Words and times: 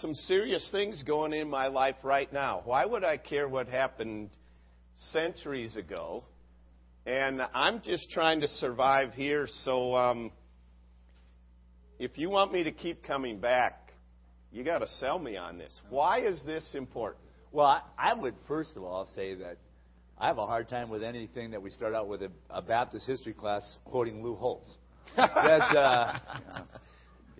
some 0.00 0.14
serious 0.14 0.66
things 0.70 1.02
going 1.02 1.32
in 1.32 1.48
my 1.48 1.66
life 1.66 1.96
right 2.02 2.32
now. 2.32 2.62
Why 2.64 2.86
would 2.86 3.04
I 3.04 3.16
care 3.18 3.48
what 3.48 3.68
happened 3.68 4.30
centuries 5.12 5.76
ago? 5.76 6.24
And 7.06 7.42
I'm 7.54 7.82
just 7.82 8.10
trying 8.10 8.40
to 8.40 8.48
survive 8.48 9.12
here. 9.12 9.46
So, 9.64 9.94
um, 9.94 10.32
if 11.98 12.16
you 12.16 12.30
want 12.30 12.52
me 12.52 12.64
to 12.64 12.72
keep 12.72 13.02
coming 13.02 13.40
back, 13.40 13.92
you 14.50 14.64
got 14.64 14.78
to 14.78 14.88
sell 14.88 15.18
me 15.18 15.36
on 15.36 15.58
this. 15.58 15.78
Why 15.90 16.20
is 16.20 16.42
this 16.44 16.74
important? 16.74 17.22
Well, 17.52 17.82
I, 17.98 18.14
would 18.14 18.34
first 18.48 18.76
of 18.76 18.84
all 18.84 19.06
say 19.14 19.34
that 19.34 19.58
I 20.18 20.28
have 20.28 20.38
a 20.38 20.46
hard 20.46 20.68
time 20.68 20.88
with 20.88 21.02
anything 21.02 21.50
that 21.50 21.60
we 21.62 21.70
start 21.70 21.94
out 21.94 22.08
with 22.08 22.22
a, 22.22 22.30
a 22.48 22.62
Baptist 22.62 23.06
history 23.06 23.34
class 23.34 23.78
quoting 23.84 24.22
Lou 24.22 24.34
Holtz. 24.34 24.68
That's, 25.16 25.76
uh, 25.76 26.18
you 26.56 26.89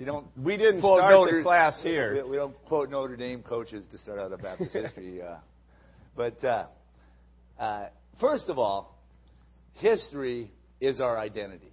don't. 0.05 0.27
We 0.37 0.57
didn't 0.57 0.80
quote 0.80 1.01
start 1.01 1.12
Notre- 1.12 1.39
the 1.39 1.43
class 1.43 1.80
here. 1.82 2.25
We, 2.25 2.30
we 2.30 2.37
don't 2.37 2.57
quote 2.67 2.91
Notre 2.91 3.17
Dame 3.17 3.43
coaches 3.43 3.85
to 3.91 3.99
start 3.99 4.19
out 4.19 4.32
a 4.32 4.39
Baptist 4.39 4.72
history. 4.72 5.21
Uh, 5.22 5.36
but 6.17 6.43
uh, 6.45 6.67
uh, 7.58 7.89
first 8.21 8.49
of 8.49 8.58
all, 8.58 8.99
history 9.75 10.53
is 10.81 11.00
our 11.00 11.18
identity. 11.18 11.72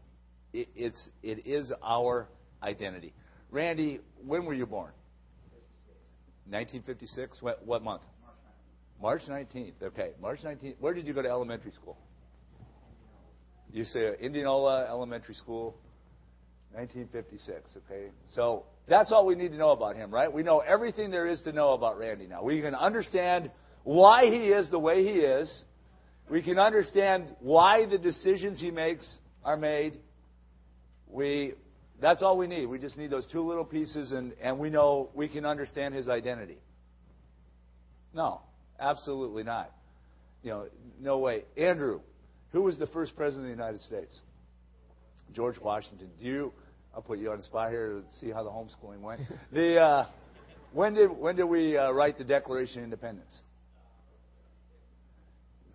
It, 0.54 0.68
it's 0.76 1.10
it 1.24 1.48
is 1.48 1.72
our 1.84 2.28
identity. 2.62 3.14
Randy, 3.52 4.02
when 4.26 4.46
were 4.46 4.54
you 4.54 4.66
born? 4.66 4.92
1956. 6.50 7.42
What, 7.42 7.66
what 7.66 7.84
month? 7.84 8.04
March 9.02 9.22
19th. 9.30 9.74
Okay, 9.84 10.12
March 10.22 10.40
19th. 10.44 10.76
Where 10.80 10.94
did 10.94 11.08
you 11.08 11.14
go 11.14 11.22
to 11.22 11.30
elementary 11.30 11.72
school? 11.72 11.98
You 13.72 13.84
say 13.84 14.16
Indianola 14.20 14.86
Elementary 14.88 15.36
School, 15.36 15.76
1956. 16.74 17.78
Okay, 17.86 18.08
so 18.34 18.66
that's 18.88 19.12
all 19.12 19.26
we 19.26 19.36
need 19.36 19.52
to 19.52 19.58
know 19.58 19.72
about 19.72 19.96
him, 19.96 20.14
right? 20.14 20.32
We 20.32 20.44
know 20.44 20.60
everything 20.60 21.12
there 21.12 21.28
is 21.28 21.42
to 21.44 21.52
know 21.52 21.74
about 21.74 21.98
Randy 21.98 22.28
now. 22.28 22.44
We 22.44 22.62
can 22.62 22.76
understand 22.76 23.52
why 23.84 24.26
he 24.26 24.48
is 24.48 24.70
the 24.70 24.80
way 24.80 25.04
he 25.04 25.20
is. 25.20 25.64
We 26.30 26.44
can 26.44 26.60
understand 26.60 27.36
why 27.40 27.86
the 27.86 27.98
decisions 27.98 28.60
he 28.60 28.72
makes 28.72 29.08
are 29.44 29.58
made. 29.58 29.98
We 31.10 31.54
that's 32.00 32.22
all 32.22 32.38
we 32.38 32.48
need. 32.48 32.68
We 32.68 32.80
just 32.80 32.98
need 32.98 33.10
those 33.10 33.26
two 33.32 33.42
little 33.42 33.66
pieces, 33.66 34.12
and, 34.12 34.34
and 34.42 34.60
we 34.60 34.70
know 34.70 35.10
we 35.16 35.28
can 35.28 35.46
understand 35.46 35.96
his 35.96 36.08
identity. 36.08 36.60
No, 38.14 38.42
absolutely 38.80 39.44
not. 39.44 39.72
You 40.44 40.52
know, 40.52 40.68
no 41.00 41.18
way. 41.18 41.46
Andrew, 41.58 42.02
who 42.52 42.64
was 42.64 42.78
the 42.78 42.88
first 42.88 43.16
president 43.16 43.52
of 43.52 43.58
the 43.58 43.64
United 43.64 43.82
States? 43.82 44.20
George 45.34 45.60
Washington. 45.60 46.10
Do 46.20 46.26
you? 46.26 46.54
I'll 46.94 47.02
put 47.02 47.20
you 47.20 47.32
on 47.32 47.38
the 47.38 47.44
spot 47.44 47.70
here 47.70 48.02
to 48.02 48.04
see 48.20 48.32
how 48.32 48.44
the 48.44 48.50
homeschooling 48.50 49.02
went. 49.02 49.22
The 49.52 49.80
uh, 49.80 50.06
when 50.74 50.94
did 50.94 51.10
when 51.12 51.36
did 51.36 51.46
we 51.46 51.78
uh, 51.78 51.92
write 51.92 52.18
the 52.18 52.24
Declaration 52.24 52.80
of 52.80 52.86
Independence? 52.86 53.42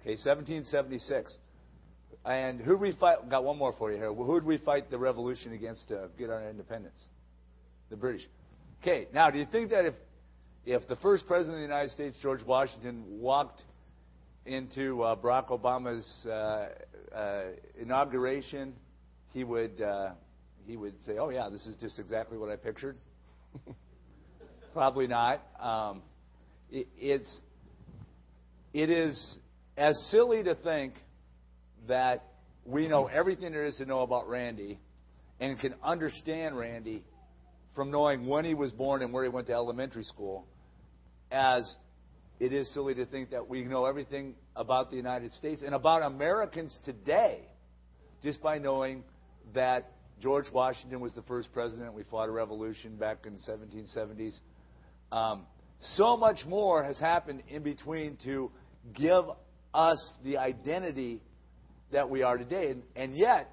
Okay, 0.00 0.16
1776. 0.16 1.36
And 2.24 2.60
who 2.60 2.76
we 2.76 2.92
fight? 2.92 3.28
Got 3.30 3.44
one 3.44 3.56
more 3.56 3.72
for 3.78 3.90
you 3.90 3.98
here. 3.98 4.12
Who 4.12 4.40
did 4.40 4.46
we 4.46 4.58
fight 4.58 4.90
the 4.90 4.98
revolution 4.98 5.52
against 5.52 5.88
to 5.88 6.08
get 6.18 6.30
our 6.30 6.48
independence? 6.48 7.08
The 7.90 7.96
British. 7.96 8.28
Okay. 8.80 9.08
Now, 9.12 9.30
do 9.30 9.38
you 9.38 9.46
think 9.50 9.70
that 9.70 9.86
if 9.86 9.94
if 10.64 10.86
the 10.88 10.96
first 10.96 11.26
president 11.26 11.56
of 11.56 11.60
the 11.60 11.74
United 11.74 11.90
States, 11.90 12.16
George 12.22 12.42
Washington, 12.44 13.04
walked 13.20 13.62
into 14.46 15.02
uh, 15.02 15.16
Barack 15.16 15.48
Obama's 15.48 16.26
uh, 16.26 16.68
uh, 17.14 17.42
inauguration, 17.80 18.74
he 19.32 19.44
would 19.44 19.80
uh, 19.80 20.10
he 20.66 20.76
would 20.76 21.02
say, 21.04 21.18
"Oh 21.18 21.30
yeah, 21.30 21.48
this 21.50 21.66
is 21.66 21.76
just 21.76 21.98
exactly 21.98 22.38
what 22.38 22.50
I 22.50 22.56
pictured." 22.56 22.96
Probably 24.72 25.06
not. 25.06 25.42
Um, 25.60 26.02
it, 26.70 26.86
it's 26.98 27.40
it 28.72 28.90
is 28.90 29.38
as 29.76 29.98
silly 30.10 30.42
to 30.44 30.54
think 30.54 30.94
that 31.88 32.24
we 32.64 32.88
know 32.88 33.06
everything 33.06 33.52
there 33.52 33.66
is 33.66 33.76
to 33.76 33.84
know 33.84 34.00
about 34.00 34.28
Randy 34.28 34.78
and 35.40 35.58
can 35.58 35.74
understand 35.82 36.56
Randy 36.56 37.04
from 37.74 37.90
knowing 37.90 38.26
when 38.26 38.44
he 38.44 38.54
was 38.54 38.70
born 38.70 39.02
and 39.02 39.12
where 39.12 39.24
he 39.24 39.28
went 39.28 39.48
to 39.48 39.52
elementary 39.52 40.04
school 40.04 40.46
as 41.30 41.76
it 42.38 42.52
is 42.52 42.72
silly 42.74 42.94
to 42.94 43.06
think 43.06 43.30
that 43.30 43.48
we 43.48 43.64
know 43.64 43.86
everything 43.86 44.34
about 44.54 44.90
the 44.90 44.96
United 44.96 45.32
States 45.32 45.62
and 45.64 45.74
about 45.74 46.02
Americans 46.02 46.78
today 46.84 47.40
just 48.22 48.42
by 48.42 48.58
knowing 48.58 49.02
that 49.54 49.92
George 50.20 50.46
Washington 50.52 51.00
was 51.00 51.14
the 51.14 51.22
first 51.22 51.52
president. 51.52 51.94
We 51.94 52.04
fought 52.04 52.28
a 52.28 52.32
revolution 52.32 52.96
back 52.96 53.26
in 53.26 53.34
the 53.34 53.40
1770s. 53.40 54.38
Um, 55.10 55.46
so 55.80 56.16
much 56.16 56.44
more 56.46 56.82
has 56.84 56.98
happened 56.98 57.42
in 57.48 57.62
between 57.62 58.16
to 58.24 58.50
give 58.94 59.24
us 59.74 60.14
the 60.24 60.38
identity 60.38 61.20
that 61.90 62.08
we 62.08 62.22
are 62.22 62.38
today. 62.38 62.70
And, 62.70 62.82
and 62.94 63.14
yet, 63.14 63.50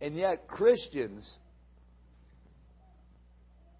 and 0.00 0.14
yet 0.14 0.46
Christians, 0.46 1.28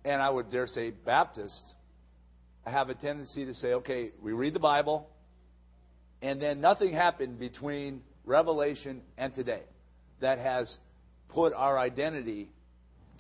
and 0.05 0.21
I 0.21 0.29
would 0.29 0.51
dare 0.51 0.67
say 0.67 0.91
Baptists, 0.91 1.75
have 2.67 2.91
a 2.91 2.95
tendency 2.95 3.45
to 3.45 3.55
say, 3.55 3.75
okay, 3.75 4.11
we 4.23 4.33
read 4.33 4.55
the 4.55 4.61
Bible, 4.61 5.09
and 6.21 6.41
then 6.41 6.61
nothing 6.61 6.93
happened 6.93 7.39
between 7.39 8.03
Revelation 8.25 9.03
and 9.19 9.35
today 9.35 9.63
that 10.21 10.39
has 10.39 10.79
put 11.35 11.53
our 11.55 11.79
identity 11.79 12.49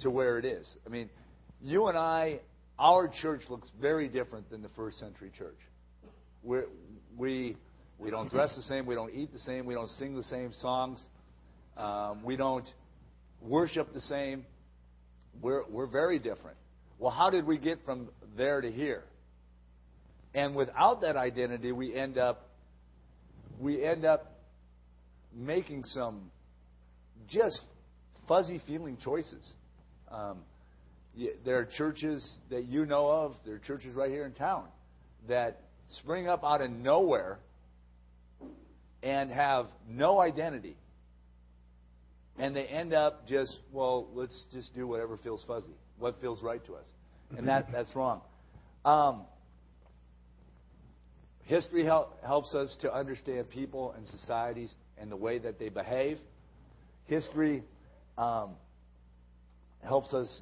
to 0.00 0.10
where 0.10 0.38
it 0.38 0.44
is. 0.44 0.76
I 0.86 0.88
mean, 0.88 1.10
you 1.60 1.86
and 1.88 1.96
I, 1.96 2.40
our 2.78 3.08
church 3.08 3.42
looks 3.48 3.70
very 3.80 4.08
different 4.08 4.50
than 4.50 4.62
the 4.62 4.68
first 4.70 4.98
century 4.98 5.30
church. 5.36 5.58
We're, 6.42 6.66
we 7.16 7.56
we 7.98 8.10
don't 8.10 8.28
dress 8.28 8.56
the 8.56 8.62
same. 8.62 8.84
We 8.86 8.96
don't 8.96 9.14
eat 9.14 9.32
the 9.32 9.38
same. 9.38 9.64
We 9.64 9.74
don't 9.74 9.88
sing 9.90 10.16
the 10.16 10.24
same 10.24 10.52
songs. 10.54 11.00
Um, 11.76 12.24
we 12.24 12.36
don't 12.36 12.68
worship 13.40 13.92
the 13.94 14.00
same. 14.00 14.44
We're, 15.40 15.62
we're 15.70 15.86
very 15.86 16.18
different. 16.18 16.56
Well, 16.98 17.12
how 17.12 17.30
did 17.30 17.46
we 17.46 17.58
get 17.58 17.78
from 17.84 18.08
there 18.36 18.60
to 18.60 18.72
here? 18.72 19.04
And 20.34 20.56
without 20.56 21.02
that 21.02 21.16
identity, 21.16 21.70
we 21.70 21.94
end 21.94 22.18
up 22.18 22.48
we 23.60 23.84
end 23.84 24.04
up 24.04 24.40
making 25.32 25.84
some 25.84 26.30
just 27.28 27.60
fuzzy 28.28 28.60
feeling 28.66 28.96
choices. 29.02 29.46
Um, 30.10 30.38
there 31.44 31.58
are 31.58 31.66
churches 31.66 32.36
that 32.50 32.64
you 32.64 32.86
know 32.86 33.08
of. 33.08 33.34
There 33.44 33.54
are 33.54 33.58
churches 33.58 33.94
right 33.94 34.10
here 34.10 34.24
in 34.24 34.32
town 34.32 34.64
that 35.28 35.60
spring 36.00 36.28
up 36.28 36.42
out 36.44 36.60
of 36.60 36.70
nowhere 36.70 37.38
and 39.02 39.30
have 39.30 39.66
no 39.88 40.20
identity. 40.20 40.76
And 42.38 42.56
they 42.56 42.64
end 42.64 42.94
up 42.94 43.26
just, 43.26 43.58
well, 43.72 44.08
let's 44.14 44.44
just 44.52 44.74
do 44.74 44.86
whatever 44.86 45.18
feels 45.18 45.44
fuzzy, 45.46 45.74
what 45.98 46.20
feels 46.20 46.42
right 46.42 46.64
to 46.66 46.74
us. 46.74 46.86
And 47.36 47.46
that, 47.48 47.66
that's 47.72 47.94
wrong. 47.94 48.22
Um, 48.84 49.22
history 51.44 51.84
help, 51.84 52.22
helps 52.24 52.54
us 52.54 52.76
to 52.80 52.92
understand 52.92 53.50
people 53.50 53.92
and 53.92 54.06
societies 54.06 54.72
and 54.98 55.10
the 55.10 55.16
way 55.16 55.38
that 55.38 55.58
they 55.58 55.68
behave. 55.68 56.18
History 57.06 57.62
um, 58.18 58.50
helps 59.82 60.12
us 60.14 60.40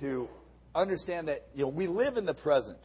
to 0.00 0.28
understand 0.74 1.28
that 1.28 1.46
you 1.54 1.64
know 1.64 1.68
we 1.68 1.86
live 1.86 2.16
in 2.16 2.24
the 2.24 2.34
present. 2.34 2.78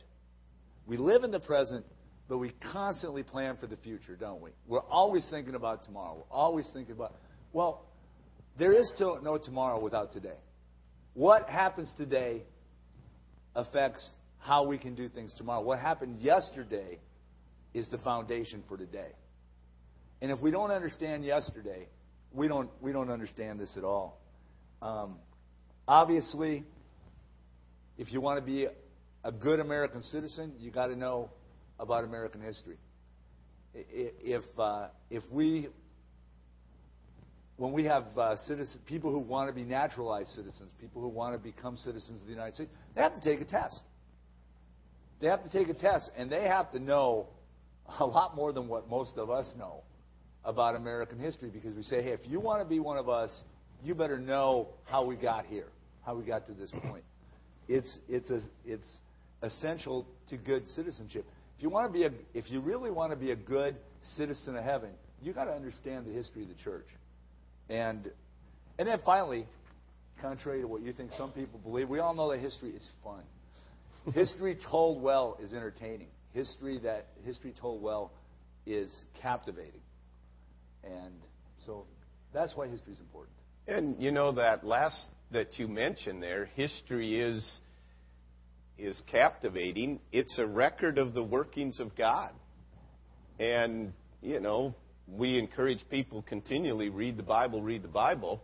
We 0.85 0.97
live 0.97 1.23
in 1.23 1.31
the 1.31 1.39
present, 1.39 1.85
but 2.28 2.38
we 2.38 2.51
constantly 2.72 3.23
plan 3.23 3.57
for 3.57 3.67
the 3.67 3.78
future, 3.78 4.16
don't 4.16 4.41
we? 4.41 4.51
We're 4.67 4.81
always 4.81 5.25
thinking 5.29 5.56
about 5.56 5.83
tomorrow. 5.83 6.16
We're 6.16 6.35
always 6.35 6.69
thinking 6.73 6.94
about, 6.94 7.13
well, 7.53 7.85
there 8.57 8.73
is 8.73 8.91
no 9.00 9.38
tomorrow 9.38 9.79
without 9.79 10.12
today. 10.12 10.38
What 11.13 11.47
happens 11.47 11.91
today 11.97 12.44
affects 13.56 14.09
how 14.39 14.66
we 14.66 14.78
can 14.78 14.95
do 14.95 15.07
things 15.09 15.33
tomorrow. 15.35 15.62
What 15.62 15.80
happened 15.80 16.19
yesterday 16.19 17.00
is 17.74 17.88
the 17.89 17.98
foundation 18.00 18.63
for 18.68 18.77
today. 18.77 19.12
And 20.21 20.31
if 20.31 20.39
we 20.39 20.51
don't 20.51 20.71
understand 20.71 21.24
yesterday, 21.24 21.88
we 22.33 22.47
don't, 22.47 22.69
we 22.81 22.91
don't 22.91 23.09
understand 23.09 23.59
this 23.59 23.71
at 23.77 23.83
all. 23.83 24.19
Um, 24.81 25.15
obviously, 25.88 26.65
if 27.97 28.12
you 28.12 28.21
want 28.21 28.39
to 28.39 28.45
be 28.45 28.68
a 29.24 29.31
good 29.31 29.59
American 29.59 30.01
citizen, 30.01 30.53
you 30.59 30.71
got 30.71 30.88
to 30.88 30.95
know 30.95 31.30
about 31.80 32.03
American 32.03 32.41
history. 32.41 32.77
If 33.74 34.44
uh, 34.59 34.89
if 35.09 35.24
we 35.31 35.68
when 37.57 37.71
we 37.71 37.85
have 37.85 38.06
uh, 38.18 38.36
citizen, 38.36 38.79
people 38.86 39.12
who 39.12 39.19
want 39.19 39.50
to 39.50 39.53
be 39.53 39.63
naturalized 39.63 40.29
citizens, 40.29 40.69
people 40.79 41.01
who 41.01 41.07
want 41.07 41.33
to 41.33 41.39
become 41.39 41.77
citizens 41.77 42.21
of 42.21 42.27
the 42.27 42.33
United 42.33 42.53
States, 42.53 42.69
they 42.94 43.01
have 43.01 43.15
to 43.15 43.21
take 43.21 43.41
a 43.41 43.45
test. 43.45 43.81
They 45.21 45.27
have 45.27 45.41
to 45.44 45.50
take 45.50 45.69
a 45.69 45.74
test, 45.74 46.12
and 46.18 46.29
they 46.29 46.44
have 46.44 46.71
to 46.71 46.79
know 46.79 47.27
a 48.00 48.06
lot 48.06 48.36
more 48.36 48.53
than 48.53 48.68
what 48.68 48.89
most 48.89 49.18
of 49.18 49.31
us 49.31 49.51
know 49.57 49.83
about 50.45 50.75
American 50.75 51.19
history 51.19 51.50
because 51.50 51.75
we 51.75 51.84
say, 51.84 52.01
hey, 52.01 52.12
if 52.12 52.22
you 52.25 52.40
want 52.40 52.62
to 52.62 52.68
be 52.68 52.80
one 52.80 52.98
of 52.98 53.10
us, 53.10 53.30
you 53.84 53.95
better 53.95 54.19
know 54.19 54.68
how 54.86 55.04
we 55.04 55.16
got 55.16 55.45
here, 55.45 55.68
how 56.06 56.16
we 56.16 56.24
got 56.24 56.45
to 56.48 56.54
this 56.54 56.72
point. 56.72 57.04
It's, 57.68 57.98
it's, 58.10 58.30
a, 58.30 58.42
it's 58.66 58.88
essential 59.42 60.06
to 60.30 60.38
good 60.38 60.68
citizenship. 60.69 61.25
If 61.57 61.63
you 61.63 61.69
want 61.69 61.92
to 61.92 61.94
be 61.94 62.06
a, 62.06 62.12
if 62.34 62.50
you 62.50 62.60
really 62.60 62.92
want 62.92 63.12
to 63.12 63.16
be 63.16 63.31
a 63.31 63.36
good 63.36 63.75
citizen 64.16 64.56
of 64.57 64.63
heaven, 64.63 64.90
you 65.22 65.34
got 65.34 65.45
to 65.45 65.54
understand 65.54 66.06
the 66.06 66.12
history 66.12 66.44
of 66.44 66.50
the 66.50 66.62
church. 66.63 66.88
And 67.69 68.12
and 68.78 68.88
then 68.88 69.00
finally, 69.06 69.46
contrary 70.22 70.62
to 70.62 70.68
what 70.68 70.81
you 70.81 70.94
think 70.94 71.12
some 71.18 71.31
people 71.31 71.60
believe, 71.60 71.89
we 71.89 72.00
all 72.00 72.13
know 72.13 72.31
that 72.31 72.39
history 72.39 72.72
is 72.72 72.88
fun. 73.04 73.22
history 74.13 74.57
told 74.69 75.01
well 75.01 75.38
is 75.42 75.54
entertaining. 75.54 76.07
History 76.34 76.80
that 76.80 77.07
history 77.24 77.54
told 77.60 77.81
well 77.81 78.12
is 78.66 78.92
captivating. 79.22 79.81
And 80.83 81.13
so 81.65 81.85
that's 82.33 82.56
why 82.56 82.68
history 82.68 82.94
is 82.94 83.00
important. 83.00 83.35
And 83.68 84.01
you 84.01 84.12
know 84.12 84.33
that 84.33 84.65
last 84.65 85.07
that 85.31 85.57
you 85.57 85.68
mentioned 85.68 86.21
there, 86.21 86.45
history 86.56 87.19
is 87.19 87.59
is 88.77 89.01
captivating. 89.09 90.00
It's 90.12 90.38
a 90.39 90.45
record 90.45 90.97
of 90.97 91.13
the 91.13 91.24
workings 91.24 91.80
of 91.80 91.95
God. 91.95 92.31
And 93.39 93.94
you 94.21 94.39
know, 94.39 94.75
we 95.07 95.38
encourage 95.38 95.88
people 95.89 96.21
continually 96.21 96.89
read 96.89 97.18
the 97.18 97.24
Bible, 97.24 97.62
read 97.62 97.83
the 97.83 97.89
Bible, 97.89 98.41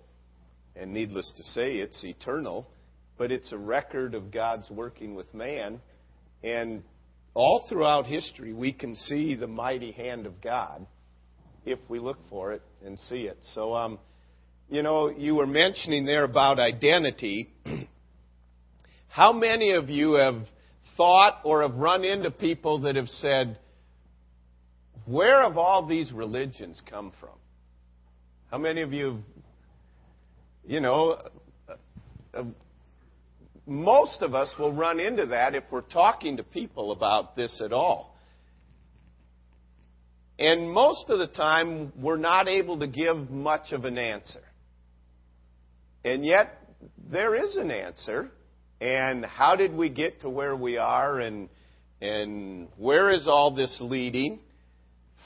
and 0.76 0.94
needless 0.94 1.32
to 1.38 1.44
say, 1.44 1.76
it's 1.76 2.04
eternal, 2.04 2.70
but 3.18 3.32
it's 3.32 3.52
a 3.52 3.58
record 3.58 4.14
of 4.14 4.32
God's 4.32 4.70
working 4.70 5.16
with 5.16 5.34
man. 5.34 5.82
And 6.44 6.84
all 7.34 7.66
throughout 7.70 8.06
history, 8.06 8.54
we 8.54 8.74
can 8.74 8.96
see 8.96 9.36
the 9.36 9.48
mighty 9.48 9.92
hand 9.92 10.26
of 10.26 10.42
God 10.42 10.86
if 11.66 11.80
we 11.88 12.00
look 12.00 12.18
for 12.30 12.54
it 12.54 12.62
and 12.86 13.00
see 13.00 13.24
it. 13.24 13.38
So, 13.54 13.74
um, 13.74 14.00
you 14.70 14.84
know, 14.84 15.10
you 15.10 15.36
were 15.36 15.48
mentioning 15.48 16.06
there 16.06 16.24
about 16.24 16.60
identity. 16.60 17.50
How 19.08 19.34
many 19.34 19.72
of 19.72 19.90
you 19.90 20.14
have 20.14 20.42
thought 20.96 21.40
or 21.44 21.62
have 21.64 21.76
run 21.76 22.04
into 22.04 22.32
people 22.32 22.82
that 22.82 22.96
have 22.96 23.08
said, 23.08 23.58
where 25.06 25.42
have 25.42 25.58
all 25.58 25.88
these 25.88 26.12
religions 26.12 26.82
come 26.90 27.12
from? 27.20 27.32
How 28.52 28.58
many 28.58 28.82
of 28.82 28.94
you, 28.94 29.20
you 30.66 30.80
know, 30.80 31.18
uh, 32.34 32.44
most 33.66 34.22
of 34.22 34.34
us 34.34 34.54
will 34.58 34.74
run 34.74 35.00
into 35.00 35.28
that 35.28 35.56
if 35.56 35.64
we're 35.72 35.82
talking 35.82 36.38
to 36.38 36.44
people 36.44 36.92
about 36.92 37.36
this 37.36 37.62
at 37.64 37.72
all. 37.72 38.16
And 40.40 40.72
most 40.72 41.10
of 41.10 41.20
the 41.20 41.28
time, 41.28 41.94
we're 42.02 42.18
not 42.18 42.48
able 42.48 42.80
to 42.80 42.88
give 42.88 43.30
much 43.30 43.72
of 43.72 43.86
an 43.86 43.98
answer. 43.98 44.42
And 46.04 46.26
yet, 46.26 46.58
there 47.12 47.36
is 47.36 47.58
an 47.58 47.70
answer. 47.70 48.32
And 48.82 49.26
how 49.26 49.56
did 49.56 49.74
we 49.74 49.90
get 49.90 50.22
to 50.22 50.30
where 50.30 50.56
we 50.56 50.78
are? 50.78 51.20
And, 51.20 51.50
and 52.02 52.70
where 52.78 53.12
is 53.12 53.28
all 53.28 53.54
this 53.54 53.78
leading? 53.82 54.40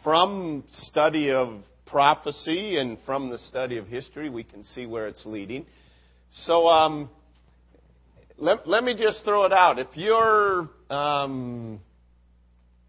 from 0.03 0.65
study 0.69 1.31
of 1.31 1.61
prophecy 1.85 2.77
and 2.77 2.97
from 3.05 3.29
the 3.29 3.37
study 3.37 3.77
of 3.77 3.87
history, 3.87 4.29
we 4.29 4.43
can 4.43 4.63
see 4.63 4.85
where 4.85 5.07
it's 5.07 5.25
leading. 5.25 5.65
So, 6.31 6.67
um, 6.67 7.09
let, 8.37 8.67
let 8.67 8.83
me 8.83 8.95
just 8.97 9.23
throw 9.23 9.45
it 9.45 9.53
out. 9.53 9.79
If 9.79 9.87
you're, 9.93 10.69
um, 10.89 11.79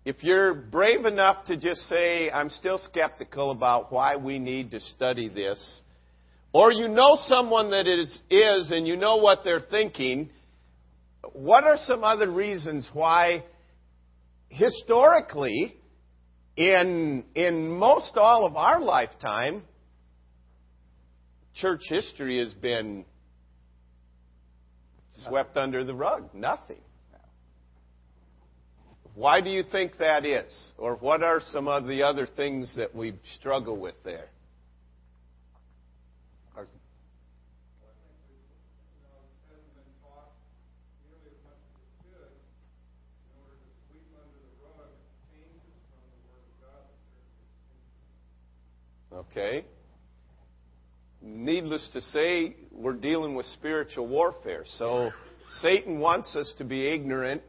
if 0.05 0.23
you're 0.23 0.53
brave 0.55 1.07
enough 1.07 1.47
to 1.47 1.57
just 1.57 1.83
say, 1.89 2.31
I'm 2.31 2.51
still 2.51 2.79
skeptical 2.79 3.51
about 3.51 3.91
why 3.91 4.17
we 4.17 4.39
need 4.39 4.71
to 4.73 4.81
study 4.81 5.29
this, 5.29 5.81
or 6.53 6.71
you 6.73 6.89
know 6.89 7.17
someone 7.23 7.71
that 7.71 7.87
is, 7.87 8.23
is 8.31 8.71
and 8.71 8.87
you 8.87 8.97
know 8.97 9.17
what 9.17 9.41
they're 9.45 9.61
thinking, 9.61 10.31
what 11.33 11.65
are 11.65 11.79
some 11.79 12.05
other 12.05 12.31
reasons 12.31 12.89
why 12.93 13.45
historically 14.49 15.75
in, 16.57 17.25
in 17.35 17.69
most 17.69 18.17
all 18.17 18.47
of 18.47 18.57
our 18.57 18.81
lifetime, 18.81 19.63
church 21.55 21.83
history 21.89 22.39
has 22.39 22.53
been 22.55 23.05
swept 25.27 25.57
under 25.57 25.85
the 25.85 25.95
rug. 25.95 26.29
Nothing. 26.35 26.81
Why 29.15 29.41
do 29.41 29.49
you 29.49 29.63
think 29.63 29.99
that 29.99 30.27
is? 30.27 30.73
Or 30.77 30.97
what 30.97 31.23
are 31.23 31.41
some 31.41 31.69
of 31.69 31.87
the 31.87 32.03
other 32.03 32.27
things 32.27 32.75
that 32.77 32.95
we 32.95 33.15
struggle 33.39 33.81
with 33.81 33.95
there? 34.05 34.27
Carson. 36.53 36.81
Okay? 49.15 49.65
Needless 51.23 51.89
to 51.93 52.01
say, 52.01 52.57
we're 52.73 52.95
dealing 52.95 53.37
with 53.37 53.47
spiritual 53.47 54.09
warfare. 54.09 54.65
So 54.67 55.13
Satan 55.61 56.01
wants 56.01 56.35
us 56.35 56.53
to 56.59 56.65
be 56.65 56.89
ignorant 56.89 57.43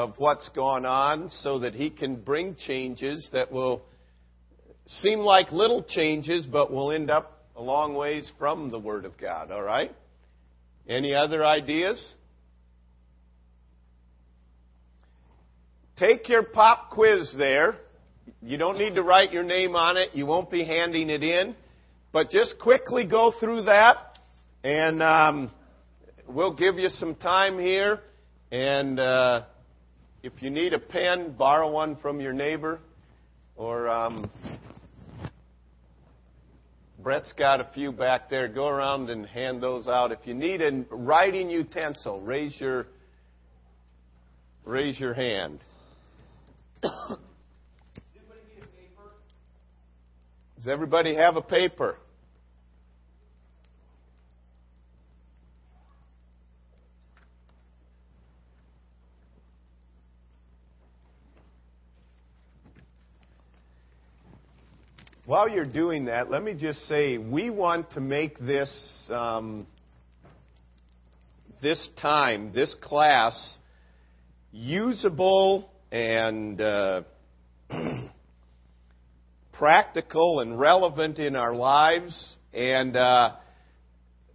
of 0.00 0.14
what's 0.16 0.48
going 0.50 0.86
on 0.86 1.28
so 1.28 1.58
that 1.58 1.74
he 1.74 1.90
can 1.90 2.16
bring 2.16 2.56
changes 2.56 3.28
that 3.34 3.52
will 3.52 3.82
seem 4.86 5.18
like 5.18 5.52
little 5.52 5.82
changes 5.82 6.46
but 6.46 6.72
will 6.72 6.90
end 6.90 7.10
up 7.10 7.44
a 7.54 7.62
long 7.62 7.94
ways 7.94 8.30
from 8.38 8.70
the 8.70 8.78
Word 8.78 9.04
of 9.04 9.18
God. 9.18 9.50
All 9.50 9.62
right? 9.62 9.94
Any 10.88 11.14
other 11.14 11.44
ideas? 11.44 12.14
Take 15.98 16.30
your 16.30 16.44
pop 16.44 16.88
quiz 16.90 17.34
there. 17.36 17.76
You 18.40 18.56
don't 18.56 18.78
need 18.78 18.94
to 18.94 19.02
write 19.02 19.32
your 19.32 19.42
name 19.42 19.76
on 19.76 19.98
it. 19.98 20.14
You 20.14 20.24
won't 20.24 20.50
be 20.50 20.64
handing 20.64 21.10
it 21.10 21.22
in. 21.22 21.54
But 22.10 22.30
just 22.30 22.58
quickly 22.58 23.04
go 23.04 23.34
through 23.38 23.64
that, 23.64 24.18
and 24.64 25.02
um, 25.02 25.50
we'll 26.26 26.56
give 26.56 26.76
you 26.76 26.88
some 26.88 27.16
time 27.16 27.58
here. 27.58 28.00
And 28.50 28.98
uh, 28.98 29.42
if 30.22 30.42
you 30.42 30.50
need 30.50 30.72
a 30.72 30.78
pen, 30.78 31.34
borrow 31.36 31.70
one 31.70 31.96
from 31.96 32.20
your 32.20 32.32
neighbor. 32.32 32.80
Or 33.56 33.88
um, 33.88 34.30
Brett's 37.02 37.32
got 37.32 37.60
a 37.60 37.68
few 37.72 37.92
back 37.92 38.28
there. 38.28 38.48
Go 38.48 38.68
around 38.68 39.08
and 39.10 39.26
hand 39.26 39.62
those 39.62 39.88
out. 39.88 40.12
If 40.12 40.26
you 40.26 40.34
need 40.34 40.60
a 40.60 40.84
writing 40.90 41.48
utensil, 41.48 42.20
raise 42.20 42.60
your 42.60 42.86
raise 44.64 45.00
your 45.00 45.14
hand. 45.14 45.60
Does 46.82 47.16
everybody 50.68 51.14
have 51.14 51.36
a 51.36 51.42
paper? 51.42 51.96
While 65.30 65.48
you're 65.48 65.64
doing 65.64 66.06
that, 66.06 66.28
let 66.28 66.42
me 66.42 66.54
just 66.54 66.88
say 66.88 67.16
we 67.16 67.50
want 67.50 67.92
to 67.92 68.00
make 68.00 68.36
this 68.40 68.68
um, 69.10 69.64
this 71.62 71.88
time, 72.02 72.50
this 72.52 72.74
class, 72.80 73.58
usable 74.50 75.70
and 75.92 76.60
uh, 76.60 77.02
practical 79.52 80.40
and 80.40 80.58
relevant 80.58 81.20
in 81.20 81.36
our 81.36 81.54
lives. 81.54 82.36
And 82.52 82.96
uh, 82.96 83.36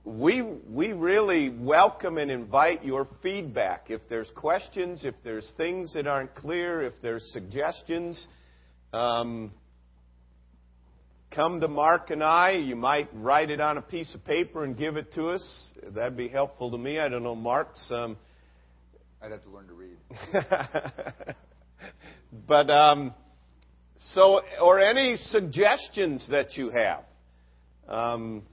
we, 0.05 0.43
we 0.43 0.93
really 0.93 1.49
welcome 1.49 2.17
and 2.17 2.31
invite 2.31 2.85
your 2.85 3.05
feedback. 3.21 3.87
If 3.89 3.99
there's 4.07 4.31
questions, 4.33 5.03
if 5.03 5.15
there's 5.25 5.51
things 5.57 5.93
that 5.95 6.07
aren't 6.07 6.33
clear, 6.35 6.83
if 6.83 6.93
there's 7.01 7.29
suggestions, 7.33 8.29
um, 8.93 9.51
come 11.35 11.59
to 11.59 11.67
Mark 11.67 12.09
and 12.11 12.23
I. 12.23 12.51
You 12.51 12.75
might 12.75 13.09
write 13.13 13.49
it 13.49 13.59
on 13.59 13.77
a 13.77 13.81
piece 13.81 14.15
of 14.15 14.23
paper 14.23 14.63
and 14.63 14.77
give 14.77 14.95
it 14.95 15.13
to 15.13 15.27
us. 15.27 15.71
That'd 15.83 16.17
be 16.17 16.29
helpful 16.29 16.71
to 16.71 16.77
me. 16.77 16.97
I 16.97 17.09
don't 17.09 17.23
know, 17.23 17.35
Mark. 17.35 17.69
Um, 17.91 18.17
I'd 19.21 19.31
have 19.31 19.43
to 19.43 19.49
learn 19.49 19.67
to 19.67 19.73
read. 19.73 19.97
but 22.47 22.69
um, 22.69 23.13
so, 23.97 24.41
or 24.61 24.79
any 24.79 25.17
suggestions 25.17 26.27
that 26.31 26.55
you 26.55 26.69
have. 26.69 27.03
Um, 27.87 28.43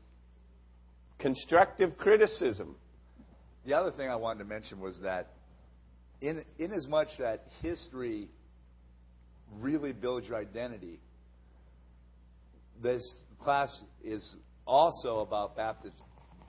constructive 1.21 1.97
criticism. 1.97 2.75
The 3.65 3.75
other 3.75 3.93
thing 3.93 4.11
I 4.11 4.17
wanted 4.17 4.41
to 4.41 4.45
mention 4.45 4.81
was 4.81 4.99
that, 5.03 5.31
in, 6.21 6.45
in 6.59 6.73
as 6.73 6.87
much 6.89 7.09
that 7.21 7.45
history 7.63 8.29
really 9.61 9.93
builds 9.93 10.27
your 10.27 10.37
identity, 10.37 10.99
this 12.83 13.23
class 13.41 13.83
is 14.05 14.37
also 14.67 15.21
about 15.21 15.57
Baptist, 15.57 15.97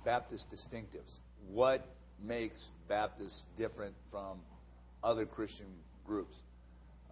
Baptist 0.03 0.47
distinctives. 0.51 1.11
What 1.47 1.85
makes 2.23 2.67
Baptists 2.87 3.43
different 3.57 3.95
from 4.11 4.39
other 5.03 5.25
Christian 5.25 5.67
groups. 6.05 6.35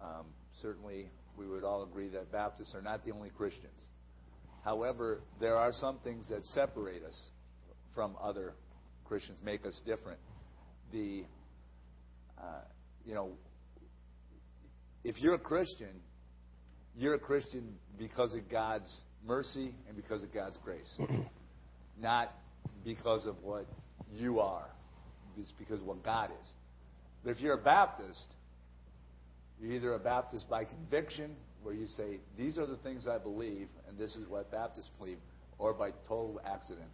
Um, 0.02 0.26
certainly, 0.60 1.10
we 1.36 1.46
would 1.46 1.64
all 1.64 1.82
agree 1.82 2.08
that 2.08 2.32
Baptists 2.32 2.74
are 2.74 2.82
not 2.82 3.04
the 3.04 3.12
only 3.12 3.30
Christians. 3.30 3.88
However, 4.64 5.20
there 5.40 5.56
are 5.56 5.72
some 5.72 5.98
things 6.04 6.28
that 6.28 6.44
separate 6.46 7.02
us 7.02 7.30
from 7.94 8.16
other 8.22 8.54
Christians, 9.04 9.38
make 9.44 9.66
us 9.66 9.80
different. 9.84 10.18
The, 10.92 11.24
uh, 12.38 12.62
you 13.04 13.14
know, 13.14 13.32
if 15.04 15.20
you're 15.20 15.34
a 15.34 15.38
Christian, 15.38 16.00
you're 16.96 17.14
a 17.14 17.18
Christian 17.18 17.74
because 17.98 18.34
of 18.34 18.48
God's 18.50 19.02
mercy 19.26 19.74
and 19.88 19.96
because 19.96 20.22
of 20.22 20.32
God's 20.32 20.58
grace, 20.64 20.98
not 22.00 22.32
because 22.84 23.26
of 23.26 23.42
what 23.42 23.66
you 24.14 24.40
are. 24.40 24.68
It's 25.38 25.52
because 25.58 25.80
of 25.80 25.86
what 25.86 26.04
God 26.04 26.30
is. 26.40 26.48
But 27.24 27.30
if 27.30 27.40
you're 27.40 27.54
a 27.54 27.62
Baptist, 27.62 28.34
you're 29.60 29.72
either 29.72 29.94
a 29.94 29.98
Baptist 29.98 30.48
by 30.50 30.64
conviction, 30.64 31.36
where 31.62 31.74
you 31.74 31.86
say, 31.86 32.20
These 32.36 32.58
are 32.58 32.66
the 32.66 32.76
things 32.78 33.06
I 33.06 33.18
believe, 33.18 33.68
and 33.88 33.96
this 33.96 34.16
is 34.16 34.28
what 34.28 34.50
Baptists 34.50 34.90
believe, 34.98 35.18
or 35.58 35.72
by 35.72 35.90
total 36.08 36.40
accident. 36.44 36.90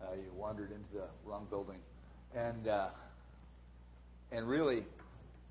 Uh, 0.00 0.14
you 0.14 0.32
wandered 0.34 0.70
into 0.70 0.94
the 0.94 1.08
wrong 1.24 1.46
building. 1.50 1.78
And, 2.34 2.66
uh, 2.66 2.88
and 4.32 4.48
really, 4.48 4.86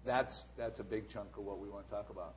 that's, 0.05 0.43
that's 0.57 0.79
a 0.79 0.83
big 0.83 1.09
chunk 1.09 1.29
of 1.37 1.43
what 1.43 1.59
we 1.59 1.69
want 1.69 1.85
to 1.87 1.91
talk 1.91 2.09
about. 2.09 2.33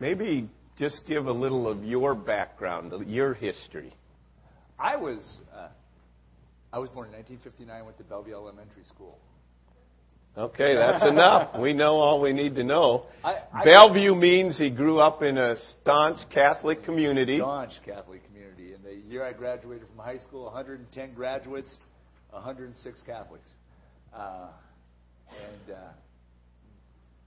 Maybe 0.00 0.48
just 0.76 1.06
give 1.06 1.26
a 1.26 1.32
little 1.32 1.68
of 1.68 1.84
your 1.84 2.14
background, 2.14 2.92
your 3.06 3.34
history. 3.34 3.94
I 4.78 4.96
was, 4.96 5.40
uh, 5.54 5.68
I 6.72 6.78
was 6.78 6.90
born 6.90 7.08
in 7.08 7.14
1959, 7.14 7.84
went 7.84 7.98
to 7.98 8.04
Bellevue 8.04 8.34
Elementary 8.34 8.84
School. 8.84 9.18
Okay, 10.36 10.74
that's 10.74 11.02
enough. 11.02 11.58
We 11.58 11.72
know 11.72 11.94
all 11.94 12.20
we 12.20 12.34
need 12.34 12.56
to 12.56 12.64
know. 12.64 13.06
I, 13.24 13.38
I, 13.54 13.64
Bellevue 13.64 14.14
means 14.14 14.58
he 14.58 14.68
grew 14.68 14.98
up 14.98 15.22
in 15.22 15.38
a 15.38 15.56
staunch 15.80 16.18
Catholic 16.30 16.84
community. 16.84 17.38
Staunch 17.38 17.72
Catholic 17.86 18.22
community. 18.26 18.74
And 18.74 18.84
the 18.84 18.96
year 19.08 19.24
I 19.24 19.32
graduated 19.32 19.88
from 19.88 19.96
high 19.96 20.18
school, 20.18 20.44
110 20.44 21.14
graduates, 21.14 21.74
106 22.32 23.02
Catholics. 23.06 23.50
Uh, 24.14 24.48
and 25.30 25.74
uh, 25.74 25.78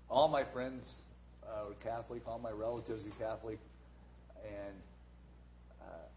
all 0.08 0.28
my 0.28 0.44
friends 0.54 0.88
uh, 1.50 1.68
were 1.68 1.76
Catholic, 1.84 2.28
all 2.28 2.40
my 2.40 2.52
relatives 2.52 3.04
were 3.04 3.26
Catholic. 3.26 3.60
And 4.44 4.76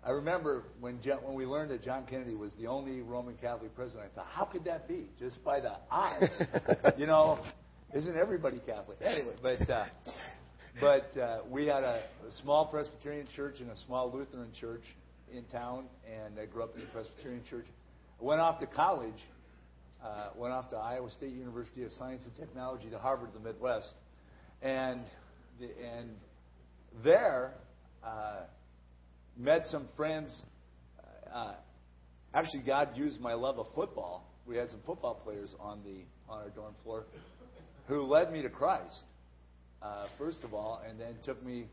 I 0.04 0.10
remember 0.10 0.64
when, 0.80 1.00
John, 1.00 1.18
when 1.18 1.34
we 1.34 1.46
learned 1.46 1.70
that 1.70 1.82
John 1.82 2.06
Kennedy 2.06 2.34
was 2.34 2.52
the 2.54 2.66
only 2.66 3.02
Roman 3.02 3.36
Catholic 3.36 3.72
president, 3.76 4.10
I 4.12 4.14
thought, 4.16 4.26
how 4.26 4.44
could 4.44 4.64
that 4.64 4.88
be? 4.88 5.06
Just 5.16 5.42
by 5.44 5.60
the 5.60 5.74
eyes. 5.92 6.42
you 6.98 7.06
know, 7.06 7.38
isn't 7.94 8.16
everybody 8.16 8.60
Catholic? 8.66 8.98
Anyway, 9.00 9.34
but, 9.40 9.70
uh, 9.70 9.84
but 10.80 11.16
uh, 11.20 11.38
we 11.48 11.66
had 11.66 11.84
a, 11.84 12.02
a 12.28 12.32
small 12.42 12.66
Presbyterian 12.66 13.28
church 13.36 13.60
and 13.60 13.70
a 13.70 13.76
small 13.76 14.10
Lutheran 14.12 14.50
church 14.60 14.82
in 15.32 15.44
town, 15.44 15.84
and 16.04 16.36
I 16.36 16.46
grew 16.46 16.64
up 16.64 16.74
in 16.74 16.80
the 16.80 16.88
Presbyterian 16.88 17.44
church. 17.48 17.66
I 18.20 18.24
went 18.24 18.40
off 18.40 18.58
to 18.58 18.66
college, 18.66 19.22
uh, 20.04 20.30
went 20.36 20.52
off 20.52 20.68
to 20.70 20.76
Iowa 20.76 21.12
State 21.12 21.32
University 21.32 21.84
of 21.84 21.92
Science 21.92 22.24
and 22.24 22.34
Technology 22.34 22.90
to 22.90 22.98
Harvard 22.98 23.30
the 23.34 23.40
Midwest. 23.40 23.94
And, 24.62 25.02
and 25.62 26.10
there, 27.04 27.54
uh, 28.04 28.40
met 29.36 29.64
some 29.66 29.88
friends. 29.96 30.44
Uh, 31.32 31.54
actually, 32.34 32.62
God 32.66 32.90
used 32.94 33.20
my 33.20 33.34
love 33.34 33.58
of 33.58 33.66
football. 33.74 34.28
We 34.46 34.56
had 34.56 34.68
some 34.68 34.80
football 34.84 35.14
players 35.14 35.54
on 35.60 35.82
the 35.84 36.02
on 36.30 36.42
our 36.42 36.50
dorm 36.50 36.74
floor 36.82 37.04
who 37.86 38.02
led 38.02 38.32
me 38.32 38.42
to 38.42 38.48
Christ, 38.48 39.04
uh, 39.82 40.06
first 40.18 40.44
of 40.44 40.54
all, 40.54 40.82
and 40.88 41.00
then 41.00 41.14
took 41.24 41.42
me 41.44 41.66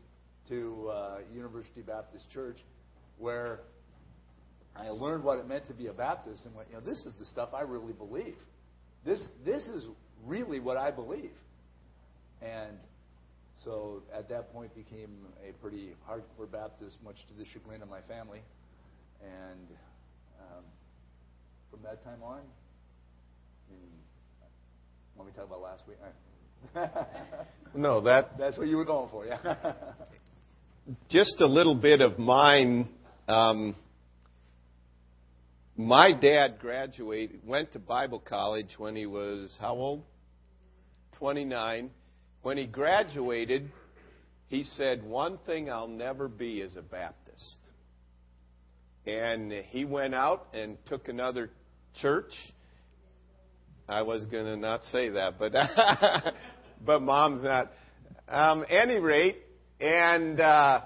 to 0.48 0.90
uh, 0.92 1.18
University 1.32 1.82
Baptist 1.82 2.30
Church, 2.30 2.58
where 3.18 3.60
I 4.74 4.88
learned 4.88 5.24
what 5.24 5.38
it 5.38 5.46
meant 5.46 5.66
to 5.66 5.74
be 5.74 5.86
a 5.86 5.92
Baptist, 5.92 6.44
and 6.46 6.54
went, 6.54 6.68
you 6.68 6.74
know, 6.74 6.80
this 6.80 7.04
is 7.04 7.14
the 7.18 7.24
stuff 7.24 7.50
I 7.54 7.62
really 7.62 7.92
believe. 7.92 8.36
This 9.04 9.26
this 9.44 9.64
is 9.64 9.86
really 10.24 10.60
what 10.60 10.76
I 10.76 10.90
believe, 10.90 11.32
and 12.42 12.76
so 13.64 14.02
at 14.14 14.28
that 14.30 14.52
point, 14.52 14.74
became 14.74 15.26
a 15.46 15.52
pretty 15.60 15.90
hardcore 16.08 16.50
Baptist, 16.50 16.96
much 17.04 17.16
to 17.28 17.34
the 17.34 17.44
chagrin 17.44 17.82
of 17.82 17.88
my 17.88 18.00
family. 18.02 18.40
And 19.22 19.68
um, 20.40 20.64
from 21.70 21.82
that 21.82 22.02
time 22.02 22.22
on, 22.22 22.40
let 25.18 25.26
me 25.26 25.32
talk 25.36 25.46
about 25.46 25.60
last 25.60 25.82
week. 25.86 25.98
no, 27.74 28.00
that 28.00 28.38
that's 28.38 28.56
what 28.56 28.68
you 28.68 28.76
were 28.76 28.84
going 28.84 29.10
for, 29.10 29.26
yeah. 29.26 29.36
just 31.10 31.40
a 31.40 31.46
little 31.46 31.74
bit 31.74 32.00
of 32.00 32.18
mine. 32.18 32.88
Um, 33.28 33.76
my 35.76 36.12
dad 36.12 36.58
graduated, 36.58 37.46
went 37.46 37.72
to 37.72 37.78
Bible 37.78 38.18
college 38.18 38.74
when 38.78 38.96
he 38.96 39.06
was 39.06 39.56
how 39.60 39.74
old? 39.74 40.04
29 41.18 41.90
when 42.42 42.56
he 42.56 42.66
graduated, 42.66 43.70
he 44.48 44.64
said, 44.64 45.04
One 45.04 45.38
thing 45.46 45.70
I'll 45.70 45.88
never 45.88 46.28
be 46.28 46.60
is 46.60 46.76
a 46.76 46.82
Baptist. 46.82 47.56
And 49.06 49.52
he 49.52 49.84
went 49.84 50.14
out 50.14 50.48
and 50.52 50.76
took 50.86 51.08
another 51.08 51.50
church. 52.00 52.32
I 53.88 54.02
was 54.02 54.24
going 54.26 54.44
to 54.44 54.56
not 54.56 54.84
say 54.84 55.10
that, 55.10 55.38
but, 55.38 55.52
but 56.84 57.02
mom's 57.02 57.42
not. 57.42 57.72
Um, 58.28 58.64
any 58.68 58.98
rate, 58.98 59.38
and 59.80 60.40
uh, 60.40 60.82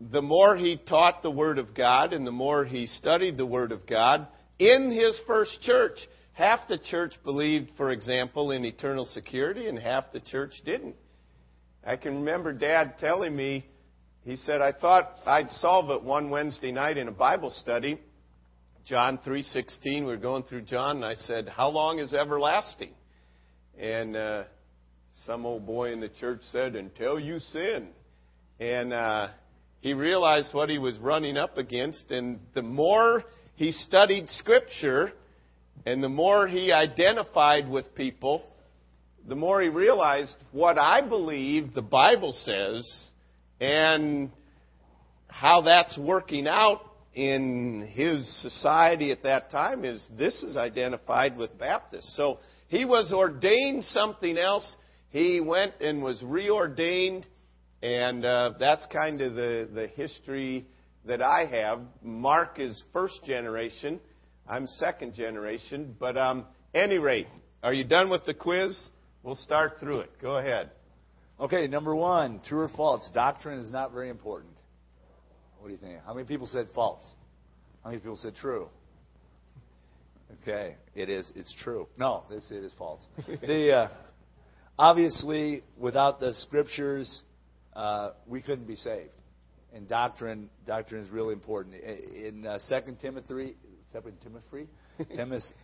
the 0.00 0.22
more 0.22 0.56
he 0.56 0.78
taught 0.88 1.22
the 1.22 1.30
Word 1.30 1.58
of 1.58 1.74
God 1.74 2.12
and 2.12 2.26
the 2.26 2.32
more 2.32 2.64
he 2.64 2.86
studied 2.86 3.36
the 3.36 3.46
Word 3.46 3.72
of 3.72 3.86
God 3.86 4.26
in 4.58 4.90
his 4.90 5.18
first 5.26 5.60
church, 5.62 5.98
Half 6.34 6.68
the 6.68 6.78
church 6.78 7.14
believed, 7.24 7.70
for 7.76 7.90
example, 7.90 8.52
in 8.52 8.64
eternal 8.64 9.04
security, 9.04 9.68
and 9.68 9.78
half 9.78 10.12
the 10.12 10.20
church 10.20 10.54
didn't. 10.64 10.96
I 11.84 11.96
can 11.96 12.16
remember 12.16 12.52
Dad 12.52 12.94
telling 12.98 13.36
me, 13.36 13.66
he 14.24 14.36
said, 14.36 14.62
I 14.62 14.72
thought 14.72 15.16
I'd 15.26 15.50
solve 15.50 15.90
it 15.90 16.02
one 16.02 16.30
Wednesday 16.30 16.72
night 16.72 16.96
in 16.96 17.08
a 17.08 17.12
Bible 17.12 17.50
study. 17.50 18.00
John 18.84 19.18
3:16, 19.18 20.00
we 20.00 20.02
were 20.02 20.16
going 20.16 20.42
through 20.44 20.62
John, 20.62 20.96
and 20.96 21.04
I 21.04 21.14
said, 21.14 21.48
"How 21.48 21.68
long 21.68 21.98
is 22.00 22.12
everlasting?" 22.12 22.92
And 23.78 24.16
uh, 24.16 24.44
some 25.24 25.46
old 25.46 25.66
boy 25.66 25.92
in 25.92 26.00
the 26.00 26.08
church 26.08 26.40
said, 26.50 26.74
"Until 26.74 27.20
you 27.20 27.38
sin." 27.38 27.90
And 28.58 28.92
uh, 28.92 29.28
he 29.80 29.94
realized 29.94 30.52
what 30.52 30.68
he 30.68 30.78
was 30.78 30.98
running 30.98 31.36
up 31.36 31.58
against, 31.58 32.10
and 32.10 32.40
the 32.54 32.62
more 32.62 33.22
he 33.54 33.70
studied 33.70 34.28
Scripture, 34.28 35.12
and 35.84 36.02
the 36.02 36.08
more 36.08 36.46
he 36.46 36.72
identified 36.72 37.68
with 37.68 37.94
people, 37.94 38.44
the 39.26 39.36
more 39.36 39.60
he 39.62 39.68
realized 39.68 40.36
what 40.52 40.78
I 40.78 41.06
believe 41.06 41.74
the 41.74 41.82
Bible 41.82 42.32
says 42.32 43.10
and 43.60 44.30
how 45.28 45.62
that's 45.62 45.96
working 45.98 46.46
out 46.46 46.80
in 47.14 47.88
his 47.92 48.26
society 48.42 49.10
at 49.10 49.22
that 49.22 49.50
time 49.50 49.84
is 49.84 50.06
this 50.16 50.42
is 50.42 50.56
identified 50.56 51.36
with 51.36 51.58
Baptists. 51.58 52.16
So 52.16 52.38
he 52.68 52.84
was 52.84 53.12
ordained 53.12 53.84
something 53.84 54.38
else. 54.38 54.76
He 55.10 55.40
went 55.40 55.74
and 55.80 56.02
was 56.02 56.22
reordained, 56.22 57.24
and 57.82 58.24
uh, 58.24 58.54
that's 58.58 58.86
kind 58.86 59.20
of 59.20 59.34
the, 59.34 59.68
the 59.72 59.88
history 59.88 60.66
that 61.04 61.20
I 61.20 61.44
have. 61.44 61.80
Mark 62.02 62.58
is 62.58 62.82
first 62.92 63.22
generation. 63.24 64.00
I'm 64.52 64.66
second 64.66 65.14
generation, 65.14 65.96
but 65.98 66.18
um, 66.18 66.44
any 66.74 66.98
rate, 66.98 67.26
are 67.62 67.72
you 67.72 67.84
done 67.84 68.10
with 68.10 68.26
the 68.26 68.34
quiz? 68.34 68.78
We'll 69.22 69.34
start 69.34 69.80
through 69.80 70.00
it. 70.00 70.10
Go 70.20 70.36
ahead. 70.36 70.72
Okay, 71.40 71.66
number 71.68 71.96
one, 71.96 72.38
true 72.46 72.60
or 72.60 72.68
false? 72.68 73.10
Doctrine 73.14 73.60
is 73.60 73.70
not 73.70 73.94
very 73.94 74.10
important. 74.10 74.52
What 75.58 75.68
do 75.68 75.72
you 75.72 75.78
think? 75.78 76.00
How 76.04 76.12
many 76.12 76.26
people 76.26 76.46
said 76.46 76.66
false? 76.74 77.02
How 77.82 77.88
many 77.88 78.02
people 78.02 78.18
said 78.18 78.34
true? 78.36 78.68
Okay, 80.42 80.76
it 80.94 81.08
is. 81.08 81.32
It's 81.34 81.54
true. 81.62 81.88
No, 81.96 82.24
this 82.28 82.50
it 82.50 82.62
is 82.62 82.74
false. 82.76 83.00
the 83.26 83.72
uh, 83.72 83.88
obviously, 84.78 85.64
without 85.78 86.20
the 86.20 86.34
scriptures, 86.34 87.22
uh, 87.74 88.10
we 88.26 88.42
couldn't 88.42 88.66
be 88.66 88.76
saved. 88.76 89.14
And 89.72 89.88
doctrine, 89.88 90.50
doctrine 90.66 91.02
is 91.02 91.08
really 91.08 91.32
important. 91.32 91.76
In 91.76 92.46
uh, 92.46 92.58
2 92.68 92.96
Timothy, 93.00 93.56
Second 93.92 94.16
Timothy, 94.22 94.68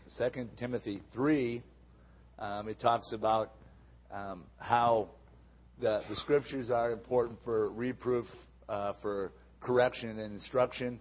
Second 0.08 0.50
Timothy 0.58 1.00
three, 1.14 1.62
um, 2.38 2.68
it 2.68 2.78
talks 2.78 3.14
about 3.14 3.52
um, 4.12 4.44
how 4.58 5.08
the, 5.80 6.02
the 6.10 6.16
scriptures 6.16 6.70
are 6.70 6.90
important 6.90 7.38
for 7.42 7.70
reproof, 7.70 8.26
uh, 8.68 8.92
for 9.00 9.32
correction 9.60 10.10
and 10.10 10.34
instruction. 10.34 11.00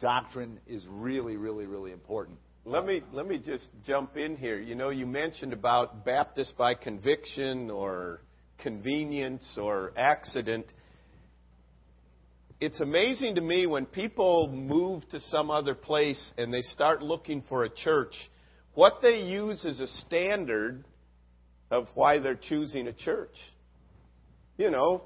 Doctrine 0.00 0.58
is 0.66 0.84
really, 0.90 1.36
really, 1.36 1.66
really 1.66 1.92
important. 1.92 2.38
Let 2.64 2.84
me 2.84 3.02
let 3.12 3.28
me 3.28 3.38
just 3.38 3.68
jump 3.86 4.16
in 4.16 4.36
here. 4.36 4.58
You 4.58 4.74
know, 4.74 4.90
you 4.90 5.06
mentioned 5.06 5.52
about 5.52 6.04
Baptist 6.04 6.58
by 6.58 6.74
conviction 6.74 7.70
or 7.70 8.22
convenience 8.58 9.56
or 9.56 9.92
accident. 9.96 10.66
It's 12.60 12.80
amazing 12.80 13.36
to 13.36 13.40
me 13.40 13.66
when 13.66 13.86
people 13.86 14.48
move 14.52 15.08
to 15.12 15.18
some 15.18 15.50
other 15.50 15.74
place 15.74 16.32
and 16.36 16.52
they 16.52 16.60
start 16.60 17.00
looking 17.02 17.42
for 17.48 17.64
a 17.64 17.70
church, 17.70 18.12
what 18.74 18.98
they 19.00 19.20
use 19.20 19.64
as 19.64 19.80
a 19.80 19.86
standard 19.86 20.84
of 21.70 21.86
why 21.94 22.18
they're 22.18 22.34
choosing 22.34 22.86
a 22.86 22.92
church. 22.92 23.34
You 24.58 24.70
know, 24.70 25.04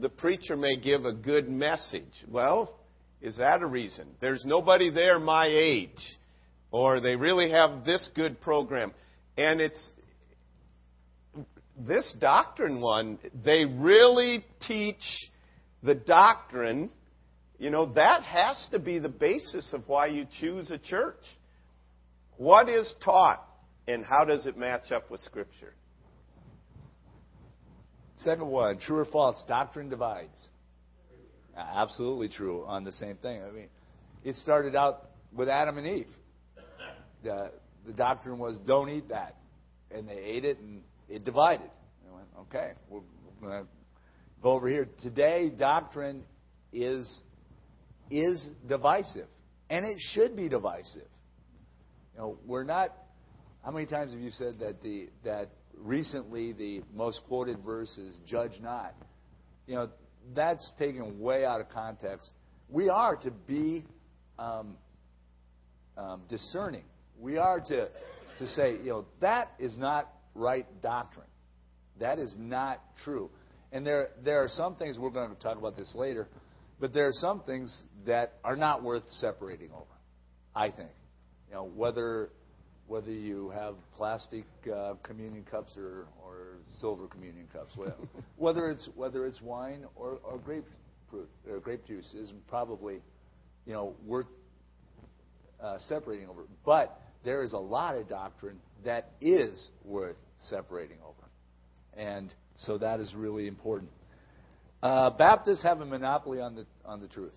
the 0.00 0.08
preacher 0.08 0.56
may 0.56 0.78
give 0.78 1.04
a 1.04 1.12
good 1.12 1.50
message. 1.50 2.24
Well, 2.26 2.74
is 3.20 3.36
that 3.36 3.60
a 3.60 3.66
reason? 3.66 4.08
There's 4.22 4.46
nobody 4.46 4.90
there 4.90 5.18
my 5.18 5.46
age. 5.46 5.90
Or 6.70 6.98
they 6.98 7.14
really 7.14 7.50
have 7.50 7.84
this 7.84 8.08
good 8.16 8.40
program. 8.40 8.94
And 9.36 9.60
it's 9.60 9.92
this 11.76 12.14
doctrine 12.18 12.80
one, 12.80 13.18
they 13.44 13.66
really 13.66 14.46
teach 14.66 15.02
the 15.84 15.94
doctrine. 15.94 16.90
You 17.58 17.70
know, 17.70 17.92
that 17.94 18.24
has 18.24 18.68
to 18.72 18.78
be 18.78 18.98
the 18.98 19.08
basis 19.08 19.72
of 19.72 19.86
why 19.86 20.06
you 20.06 20.26
choose 20.40 20.70
a 20.70 20.78
church. 20.78 21.22
What 22.36 22.68
is 22.68 22.92
taught 23.04 23.46
and 23.86 24.04
how 24.04 24.24
does 24.24 24.46
it 24.46 24.56
match 24.56 24.90
up 24.90 25.10
with 25.10 25.20
Scripture? 25.20 25.74
Second 28.18 28.48
one, 28.48 28.78
true 28.78 28.98
or 28.98 29.04
false, 29.04 29.42
doctrine 29.46 29.88
divides. 29.88 30.48
Absolutely 31.56 32.28
true 32.28 32.64
on 32.66 32.84
the 32.84 32.92
same 32.92 33.16
thing. 33.16 33.42
I 33.42 33.50
mean, 33.52 33.68
it 34.24 34.34
started 34.36 34.74
out 34.74 35.10
with 35.32 35.48
Adam 35.48 35.78
and 35.78 35.86
Eve. 35.86 36.08
The, 37.22 37.52
the 37.86 37.92
doctrine 37.92 38.38
was 38.38 38.58
don't 38.66 38.88
eat 38.88 39.08
that. 39.08 39.36
And 39.90 40.08
they 40.08 40.16
ate 40.16 40.44
it 40.44 40.58
and 40.58 40.82
it 41.08 41.24
divided. 41.24 41.70
They 42.04 42.10
went, 42.10 42.26
okay, 42.40 42.72
we're 42.88 43.00
going 43.40 43.62
to 43.62 43.68
go 44.44 44.52
over 44.52 44.68
here. 44.68 44.86
Today, 45.02 45.50
doctrine 45.50 46.22
is, 46.70 47.22
is 48.10 48.46
divisive. 48.68 49.26
And 49.70 49.86
it 49.86 49.96
should 50.12 50.36
be 50.36 50.50
divisive. 50.50 51.08
You 52.12 52.20
know, 52.20 52.38
we're 52.46 52.64
not. 52.64 52.94
How 53.64 53.70
many 53.70 53.86
times 53.86 54.12
have 54.12 54.20
you 54.20 54.30
said 54.30 54.58
that 54.60 54.82
the 54.82 55.08
that 55.24 55.48
recently 55.78 56.52
the 56.52 56.82
most 56.94 57.22
quoted 57.26 57.58
verse 57.64 57.96
is 57.96 58.16
"Judge 58.26 58.60
not"? 58.60 58.94
You 59.66 59.76
know, 59.76 59.88
that's 60.34 60.70
taken 60.78 61.18
way 61.18 61.46
out 61.46 61.62
of 61.62 61.70
context. 61.70 62.30
We 62.68 62.90
are 62.90 63.16
to 63.16 63.30
be 63.30 63.84
um, 64.38 64.76
um, 65.96 66.20
discerning. 66.28 66.84
We 67.18 67.38
are 67.38 67.58
to 67.58 67.88
to 68.38 68.46
say, 68.46 68.72
you 68.72 68.90
know, 68.90 69.06
that 69.22 69.52
is 69.58 69.78
not 69.78 70.12
right 70.34 70.66
doctrine. 70.82 71.26
That 71.98 72.18
is 72.18 72.36
not 72.38 72.80
true. 73.02 73.30
And 73.74 73.84
there 73.84 74.10
there 74.24 74.42
are 74.42 74.48
some 74.48 74.76
things 74.76 74.98
we're 74.98 75.10
going 75.10 75.34
to 75.34 75.42
talk 75.42 75.58
about 75.58 75.76
this 75.76 75.92
later, 75.96 76.28
but 76.80 76.94
there 76.94 77.08
are 77.08 77.12
some 77.12 77.42
things 77.42 77.84
that 78.06 78.34
are 78.44 78.54
not 78.54 78.84
worth 78.84 79.02
separating 79.08 79.72
over. 79.72 79.84
I 80.54 80.70
think, 80.70 80.90
you 81.48 81.54
know, 81.54 81.64
whether 81.74 82.30
whether 82.86 83.10
you 83.10 83.50
have 83.50 83.74
plastic 83.96 84.44
uh, 84.72 84.94
communion 85.02 85.44
cups 85.50 85.72
or, 85.76 86.06
or 86.22 86.58
silver 86.78 87.08
communion 87.08 87.48
cups, 87.52 87.72
whether 88.36 88.70
it's 88.70 88.88
whether 88.94 89.26
it's 89.26 89.42
wine 89.42 89.84
or, 89.96 90.20
or 90.22 90.38
grape 90.38 90.66
fruit 91.10 91.28
or 91.50 91.58
grape 91.58 91.84
juice 91.84 92.14
is 92.14 92.32
probably, 92.48 93.00
you 93.66 93.72
know, 93.72 93.96
worth 94.06 94.26
uh, 95.60 95.78
separating 95.88 96.28
over. 96.28 96.42
But 96.64 97.00
there 97.24 97.42
is 97.42 97.54
a 97.54 97.58
lot 97.58 97.96
of 97.96 98.08
doctrine 98.08 98.60
that 98.84 99.10
is 99.20 99.70
worth 99.84 100.16
separating 100.38 100.98
over, 101.04 101.23
and 101.96 102.32
so 102.58 102.78
that 102.78 103.00
is 103.00 103.14
really 103.14 103.46
important. 103.46 103.90
Uh, 104.82 105.10
Baptists 105.10 105.62
have 105.62 105.80
a 105.80 105.86
monopoly 105.86 106.40
on 106.40 106.54
the 106.54 106.66
on 106.84 107.00
the 107.00 107.08
truth. 107.08 107.34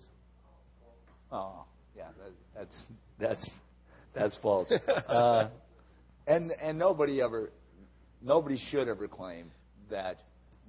Oh, 1.32 1.64
yeah, 1.96 2.08
that, 2.18 2.32
that's 2.54 2.86
that's 3.18 3.50
that's 4.14 4.38
false. 4.42 4.72
Uh, 5.08 5.48
and 6.26 6.52
and 6.52 6.78
nobody 6.78 7.22
ever, 7.22 7.50
nobody 8.22 8.58
should 8.70 8.88
ever 8.88 9.08
claim 9.08 9.50
that 9.90 10.18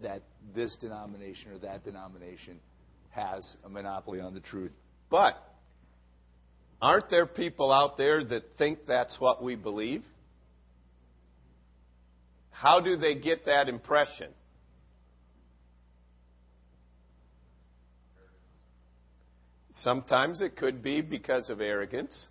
that 0.02 0.22
this 0.56 0.76
denomination 0.80 1.52
or 1.52 1.60
that 1.60 1.84
denomination 1.84 2.60
has 3.10 3.56
a 3.66 3.70
monopoly 3.70 4.22
on 4.22 4.34
the 4.34 4.40
truth. 4.40 4.72
But 5.10 5.36
aren't 6.82 7.10
there 7.10 7.26
people 7.26 7.72
out 7.72 7.98
there 7.98 8.24
that 8.24 8.44
think 8.58 8.80
that's 8.88 9.20
what 9.20 9.44
we 9.44 9.56
believe? 9.56 10.04
How 12.60 12.82
do 12.82 12.98
they 12.98 13.16
get 13.16 13.46
that 13.46 13.70
impression? 13.70 14.34
Sometimes 19.76 20.42
it 20.42 20.58
could 20.58 20.84
be 20.84 21.00
because 21.00 21.50
of 21.50 21.62
arrogance. 21.62 22.28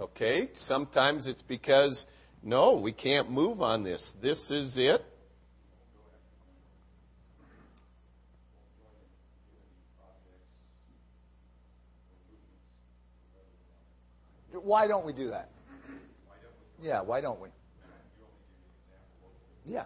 Okay? 0.00 0.50
Sometimes 0.66 1.28
it's 1.28 1.42
because, 1.42 2.04
no, 2.42 2.72
we 2.72 2.90
can't 2.90 3.30
move 3.30 3.62
on 3.62 3.84
this. 3.84 4.12
This 4.20 4.50
is 4.50 4.74
it. 4.76 5.00
Why 14.64 14.88
don't 14.88 15.04
we 15.04 15.12
do 15.12 15.28
that? 15.28 15.50
Yeah, 16.82 17.02
why 17.02 17.20
don't 17.20 17.38
we? 17.38 17.50
Yeah. 19.66 19.84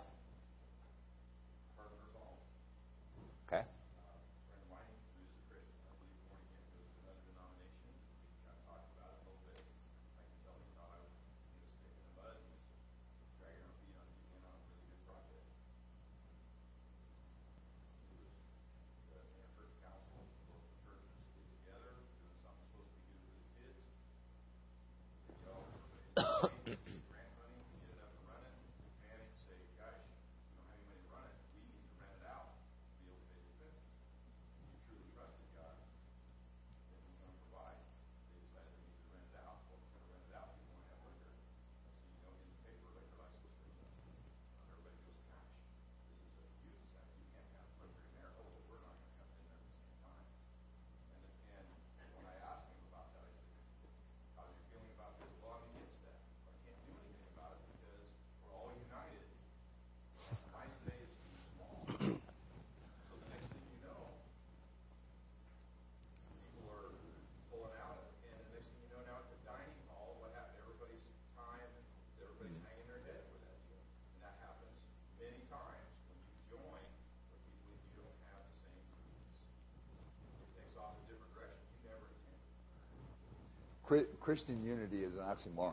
Christian 84.20 84.62
unity 84.64 85.04
is 85.04 85.12
an 85.14 85.20
oxymoron. 85.20 85.72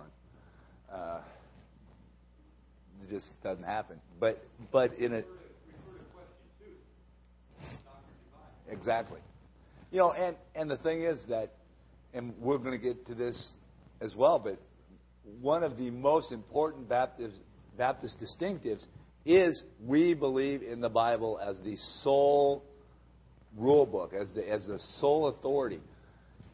Uh, 0.92 1.20
it 3.04 3.10
just 3.10 3.28
doesn't 3.44 3.64
happen. 3.64 4.00
But 4.20 4.42
but 4.72 4.94
in 4.94 5.14
a 5.14 5.24
exactly, 8.70 9.20
you 9.92 10.00
know, 10.00 10.12
and 10.12 10.36
and 10.56 10.70
the 10.70 10.78
thing 10.78 11.02
is 11.02 11.24
that, 11.30 11.52
and 12.14 12.34
we're 12.40 12.58
going 12.58 12.72
to 12.72 12.84
get 12.84 13.06
to 13.08 13.16
this 13.16 13.54
as 14.02 14.16
well. 14.16 14.40
But 14.40 14.60
one 15.42 15.64
of 15.64 15.78
the 15.78 15.92
most 15.92 16.32
important 16.32 16.88
Baptist 16.88 17.36
Baptist 17.78 18.18
distinctives 18.22 18.84
is 19.26 19.62
we 19.84 20.14
believe 20.14 20.62
in 20.62 20.80
the 20.80 20.90
Bible 20.90 21.40
as 21.46 21.60
the 21.64 21.76
sole 22.04 22.64
rule 23.58 23.86
book, 23.86 24.14
as 24.14 24.32
the, 24.34 24.50
as 24.50 24.66
the 24.68 24.80
sole 25.00 25.28
authority. 25.28 25.82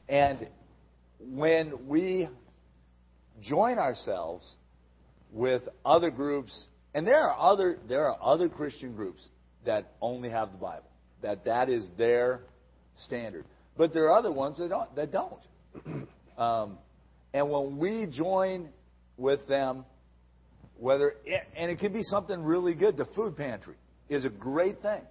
And 0.07 0.47
when 1.29 1.87
we 1.87 2.27
join 3.41 3.77
ourselves 3.77 4.45
with 5.31 5.63
other 5.85 6.11
groups, 6.11 6.67
and 6.93 7.05
there 7.05 7.21
are 7.27 7.51
other, 7.51 7.79
there 7.87 8.05
are 8.05 8.17
other 8.21 8.49
Christian 8.49 8.95
groups 8.95 9.27
that 9.65 9.93
only 10.01 10.29
have 10.29 10.51
the 10.51 10.57
Bible, 10.57 10.89
that 11.21 11.45
that 11.45 11.69
is 11.69 11.87
their 11.97 12.41
standard. 12.97 13.45
But 13.77 13.93
there 13.93 14.05
are 14.05 14.17
other 14.17 14.31
ones 14.31 14.57
that 14.57 14.69
don't. 14.69 14.95
That 14.95 15.11
don't. 15.11 16.07
um, 16.37 16.77
and 17.33 17.49
when 17.49 17.77
we 17.77 18.07
join 18.11 18.69
with 19.17 19.47
them, 19.47 19.85
whether 20.77 21.13
and 21.55 21.71
it 21.71 21.79
could 21.79 21.93
be 21.93 22.03
something 22.03 22.41
really 22.41 22.73
good. 22.73 22.97
The 22.97 23.07
food 23.15 23.37
pantry 23.37 23.75
is 24.09 24.25
a 24.25 24.29
great 24.29 24.81
thing. 24.81 25.01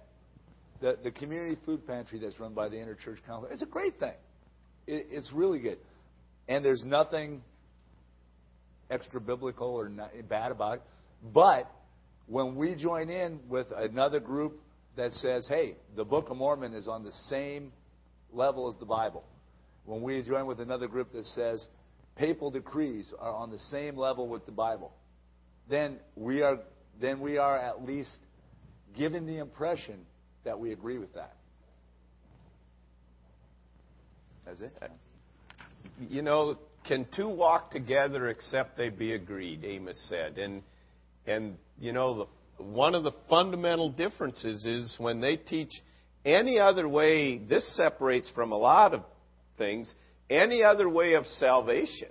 The 0.81 0.97
the 1.03 1.11
community 1.11 1.57
food 1.65 1.87
pantry 1.87 2.19
that's 2.19 2.39
run 2.39 2.53
by 2.53 2.69
the 2.69 2.75
Interchurch 2.75 3.23
Council 3.25 3.49
is 3.51 3.61
a 3.61 3.65
great 3.65 3.99
thing. 3.99 4.13
It, 4.85 5.07
it's 5.11 5.31
really 5.33 5.59
good, 5.59 5.77
and 6.51 6.65
there's 6.65 6.83
nothing 6.83 7.41
extra 8.89 9.21
biblical 9.21 9.69
or 9.69 9.89
bad 10.27 10.51
about 10.51 10.75
it. 10.75 10.81
But 11.33 11.71
when 12.27 12.57
we 12.57 12.75
join 12.75 13.09
in 13.09 13.39
with 13.47 13.67
another 13.73 14.19
group 14.19 14.59
that 14.97 15.13
says, 15.13 15.47
"Hey, 15.47 15.77
the 15.95 16.03
Book 16.03 16.29
of 16.29 16.35
Mormon 16.35 16.73
is 16.73 16.89
on 16.89 17.05
the 17.05 17.11
same 17.29 17.71
level 18.33 18.67
as 18.67 18.75
the 18.77 18.85
Bible," 18.85 19.23
when 19.85 20.01
we 20.01 20.21
join 20.23 20.45
with 20.45 20.59
another 20.59 20.89
group 20.89 21.13
that 21.13 21.23
says 21.23 21.65
papal 22.15 22.51
decrees 22.51 23.13
are 23.17 23.33
on 23.33 23.49
the 23.49 23.59
same 23.59 23.95
level 23.95 24.27
with 24.27 24.45
the 24.45 24.51
Bible, 24.51 24.91
then 25.69 25.99
we 26.17 26.41
are 26.41 26.59
then 26.99 27.21
we 27.21 27.37
are 27.37 27.57
at 27.57 27.85
least 27.85 28.17
given 28.97 29.25
the 29.25 29.37
impression 29.37 30.05
that 30.43 30.59
we 30.59 30.73
agree 30.73 30.97
with 30.97 31.13
that. 31.13 31.33
That's 34.43 34.59
it. 34.59 34.73
Uh, 34.81 34.87
You 36.09 36.21
know, 36.21 36.57
can 36.87 37.07
two 37.15 37.29
walk 37.29 37.71
together 37.71 38.29
except 38.29 38.77
they 38.77 38.89
be 38.89 39.13
agreed? 39.13 39.63
Amos 39.63 39.99
said, 40.09 40.37
and 40.37 40.63
and 41.25 41.57
you 41.79 41.93
know 41.93 42.27
the, 42.57 42.63
one 42.63 42.95
of 42.95 43.03
the 43.03 43.11
fundamental 43.29 43.91
differences 43.91 44.65
is 44.65 44.95
when 44.97 45.21
they 45.21 45.37
teach 45.37 45.71
any 46.25 46.59
other 46.59 46.87
way. 46.87 47.37
This 47.37 47.75
separates 47.75 48.29
from 48.31 48.51
a 48.51 48.57
lot 48.57 48.93
of 48.93 49.03
things. 49.57 49.93
Any 50.29 50.63
other 50.63 50.87
way 50.87 51.13
of 51.13 51.25
salvation 51.25 52.09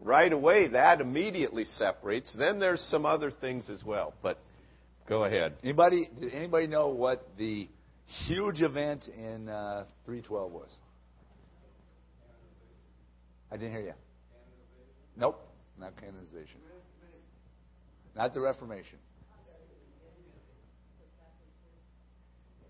right 0.00 0.32
away, 0.32 0.68
that 0.68 1.00
immediately 1.00 1.64
separates. 1.64 2.34
Then 2.38 2.58
there's 2.58 2.80
some 2.90 3.06
other 3.06 3.30
things 3.30 3.70
as 3.70 3.82
well. 3.82 4.14
But 4.22 4.38
go 5.08 5.24
ahead. 5.24 5.54
Anybody? 5.62 6.08
Did 6.20 6.32
anybody 6.32 6.66
know 6.66 6.88
what 6.88 7.26
the 7.38 7.68
huge 8.26 8.60
event 8.60 9.08
in 9.08 9.48
uh, 9.48 9.84
312 10.04 10.52
was? 10.52 10.76
I 13.54 13.56
didn't 13.56 13.70
hear 13.70 13.82
you. 13.82 13.92
Nope, 15.16 15.40
not 15.78 15.96
canonization. 15.96 16.58
Not 18.16 18.34
the 18.34 18.40
Reformation. 18.40 18.98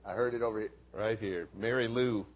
I 0.05 0.13
heard 0.13 0.35
it 0.35 0.43
over 0.43 0.61
here. 0.61 0.71
Right 0.93 1.19
here. 1.19 1.49
Mary 1.57 1.89
Lou 1.89 2.27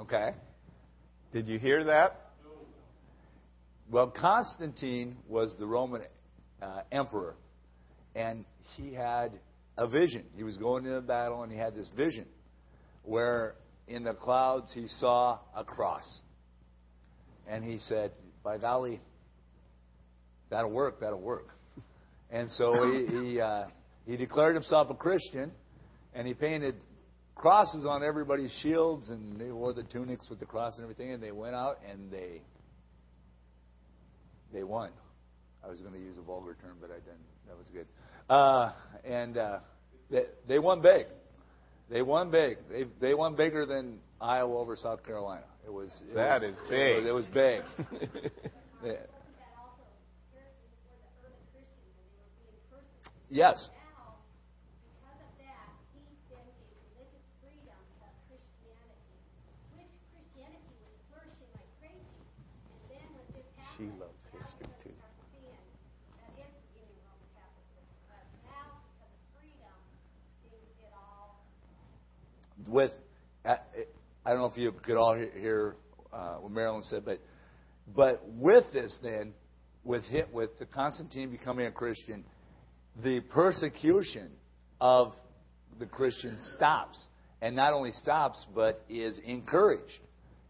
Okay. 0.00 0.32
Did 1.32 1.46
you 1.46 1.60
hear 1.60 1.84
that? 1.84 2.32
Well, 3.88 4.08
Constantine 4.08 5.16
was 5.28 5.54
the 5.60 5.66
Roman 5.66 6.02
uh, 6.60 6.80
emperor, 6.90 7.36
and 8.16 8.44
he 8.76 8.94
had 8.94 9.30
a 9.80 9.88
vision. 9.88 10.26
He 10.36 10.44
was 10.44 10.58
going 10.58 10.84
into 10.84 10.98
a 10.98 11.02
battle, 11.02 11.42
and 11.42 11.50
he 11.50 11.58
had 11.58 11.74
this 11.74 11.88
vision 11.96 12.26
where 13.02 13.54
in 13.88 14.04
the 14.04 14.12
clouds 14.12 14.70
he 14.74 14.86
saw 14.86 15.38
a 15.56 15.64
cross. 15.64 16.20
And 17.48 17.64
he 17.64 17.78
said, 17.78 18.12
By 18.44 18.58
golly, 18.58 19.00
that'll 20.50 20.70
work, 20.70 21.00
that'll 21.00 21.20
work. 21.20 21.48
And 22.32 22.48
so 22.52 22.72
he, 22.92 23.06
he, 23.06 23.40
uh, 23.40 23.64
he 24.06 24.16
declared 24.16 24.54
himself 24.54 24.88
a 24.88 24.94
Christian, 24.94 25.50
and 26.14 26.28
he 26.28 26.32
painted 26.32 26.76
crosses 27.34 27.84
on 27.84 28.04
everybody's 28.04 28.56
shields, 28.62 29.10
and 29.10 29.40
they 29.40 29.50
wore 29.50 29.72
the 29.72 29.82
tunics 29.82 30.30
with 30.30 30.38
the 30.38 30.46
cross 30.46 30.76
and 30.76 30.84
everything, 30.84 31.10
and 31.10 31.20
they 31.20 31.32
went 31.32 31.56
out 31.56 31.78
and 31.90 32.08
they 32.08 32.42
they 34.52 34.62
won. 34.62 34.90
I 35.64 35.68
was 35.68 35.80
going 35.80 35.92
to 35.94 35.98
use 35.98 36.16
a 36.18 36.22
vulgar 36.22 36.56
term, 36.62 36.76
but 36.80 36.90
I 36.92 37.00
didn't. 37.00 37.26
That 37.48 37.58
was 37.58 37.66
good. 37.72 37.86
Uh, 38.30 38.70
and 39.04 39.36
uh, 39.36 39.58
they, 40.08 40.22
they 40.46 40.58
won 40.60 40.80
big. 40.80 41.06
They 41.90 42.00
won 42.00 42.30
big. 42.30 42.58
They 42.70 42.84
they 43.00 43.12
won 43.12 43.34
bigger 43.34 43.66
than 43.66 43.98
Iowa 44.20 44.56
over 44.56 44.76
South 44.76 45.04
Carolina. 45.04 45.42
It 45.66 45.72
was 45.72 45.90
it 46.08 46.14
that 46.14 46.42
was, 46.42 46.50
is 46.52 46.56
big. 46.68 47.04
It 47.04 47.12
was, 47.12 47.24
it 47.24 47.34
was 47.34 47.62
big. 48.12 48.30
yeah. 48.84 48.92
Yes. 53.32 53.68
she 63.76 63.84
loves 64.00 64.09
With, 72.70 72.92
I 73.44 73.56
don't 74.24 74.38
know 74.38 74.46
if 74.46 74.56
you 74.56 74.72
could 74.72 74.96
all 74.96 75.14
hear 75.14 75.76
uh, 76.12 76.36
what 76.36 76.52
Marilyn 76.52 76.82
said, 76.82 77.04
but 77.04 77.20
but 77.94 78.22
with 78.26 78.64
this, 78.72 78.96
then, 79.02 79.32
with 79.84 80.04
him, 80.04 80.26
with 80.32 80.58
the 80.58 80.66
Constantine 80.66 81.30
becoming 81.30 81.66
a 81.66 81.72
Christian, 81.72 82.24
the 83.02 83.20
persecution 83.20 84.30
of 84.80 85.12
the 85.78 85.86
Christians 85.86 86.52
stops, 86.56 87.02
and 87.42 87.56
not 87.56 87.72
only 87.72 87.90
stops, 87.90 88.46
but 88.54 88.84
is 88.88 89.18
encouraged. 89.24 90.00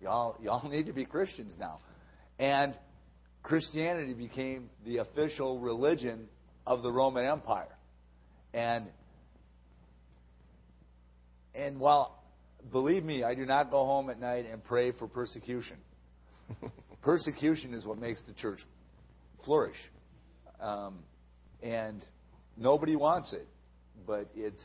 Y'all, 0.03 0.37
y'all 0.43 0.69
need 0.71 0.87
to 0.87 0.93
be 0.93 1.05
Christians 1.07 1.55
now, 1.59 1.79
and 2.39 2.75
Christianity 3.43 4.13
became 4.13 4.69
the 4.85 4.99
official 4.99 5.59
religion 5.59 6.29
of 6.67 6.83
the 6.83 6.93
Roman 6.93 7.25
Empire. 7.25 7.75
And 8.53 8.87
and 11.55 11.79
while 11.79 12.23
believe 12.73 13.05
me, 13.05 13.25
I 13.25 13.35
do 13.35 13.47
not 13.47 13.71
go 13.71 13.85
home 13.85 14.11
at 14.11 14.21
night 14.21 14.47
and 14.51 14.63
pray 14.63 14.93
for 14.93 15.07
persecution. 15.07 15.77
persecution 17.03 17.75
is 17.75 17.85
what 17.85 17.99
makes 17.99 18.23
the 18.27 18.35
church 18.35 18.61
flourish. 19.45 19.77
Um, 20.61 20.99
and 21.63 22.05
nobody 22.57 22.97
wants 22.97 23.33
it, 23.33 23.47
but 24.07 24.29
it's 24.35 24.65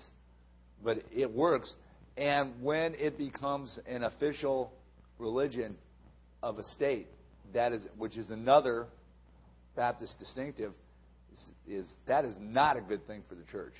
but 0.84 1.00
it 1.14 1.32
works. 1.32 1.74
And 2.18 2.62
when 2.62 2.96
it 2.96 3.18
becomes 3.18 3.80
an 3.88 4.04
official 4.04 4.72
religion 5.20 5.76
of 6.42 6.60
a 6.60 6.64
state, 6.64 7.08
that 7.54 7.74
is, 7.74 7.88
which 7.98 8.18
is 8.18 8.30
another 8.30 8.88
Baptist 9.76 10.18
distinctive, 10.20 10.74
is, 11.34 11.50
is 11.68 11.94
that 12.08 12.24
is 12.24 12.38
not 12.40 12.78
a 12.78 12.82
good 12.82 13.06
thing 13.08 13.24
for 13.28 13.36
the 13.36 13.44
church. 13.52 13.74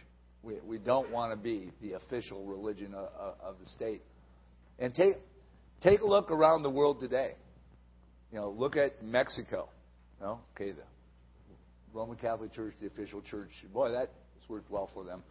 We, 0.46 0.60
we 0.64 0.78
don't 0.78 1.12
want 1.12 1.32
to 1.32 1.38
be 1.38 1.72
the 1.82 1.94
official 1.94 2.46
religion 2.46 2.94
of, 2.94 3.34
of 3.42 3.56
the 3.60 3.66
state. 3.66 4.04
And 4.78 4.94
take 4.94 5.16
take 5.82 6.02
a 6.02 6.06
look 6.06 6.30
around 6.30 6.62
the 6.62 6.70
world 6.70 7.00
today. 7.00 7.32
You 8.32 8.40
know, 8.40 8.50
look 8.52 8.78
at 8.78 9.04
Mexico. 9.04 9.70
Know, 10.22 10.40
okay, 10.56 10.72
the 10.72 10.84
Roman 11.94 12.16
Catholic 12.16 12.54
Church, 12.54 12.74
the 12.80 12.88
official 12.88 13.22
church. 13.22 13.50
Boy, 13.74 13.92
that 13.92 14.12
has 14.40 14.50
worked 14.50 14.70
well 14.70 14.90
for 14.94 15.04
them. 15.04 15.24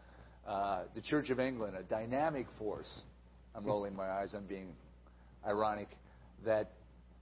Uh, 0.47 0.83
the 0.97 1.01
Church 1.01 1.31
of 1.31 1.39
England, 1.39 1.77
a 1.77 1.85
dynamic 1.85 2.47
force. 2.59 3.03
I'm 3.55 3.65
rolling 3.65 3.95
my 3.95 4.09
eyes. 4.09 4.35
I'm 4.35 4.47
being 4.47 4.75
ironic. 5.47 5.89
That 6.45 6.73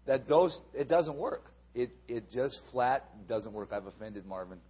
that 0.06 0.28
those 0.28 0.58
it 0.72 0.88
doesn't 0.88 1.18
work. 1.18 1.52
It 1.74 1.90
it 2.08 2.30
just 2.32 2.58
flat 2.72 3.04
doesn't 3.28 3.52
work. 3.52 3.68
I've 3.70 3.86
offended 3.86 4.24
Marvin, 4.24 4.60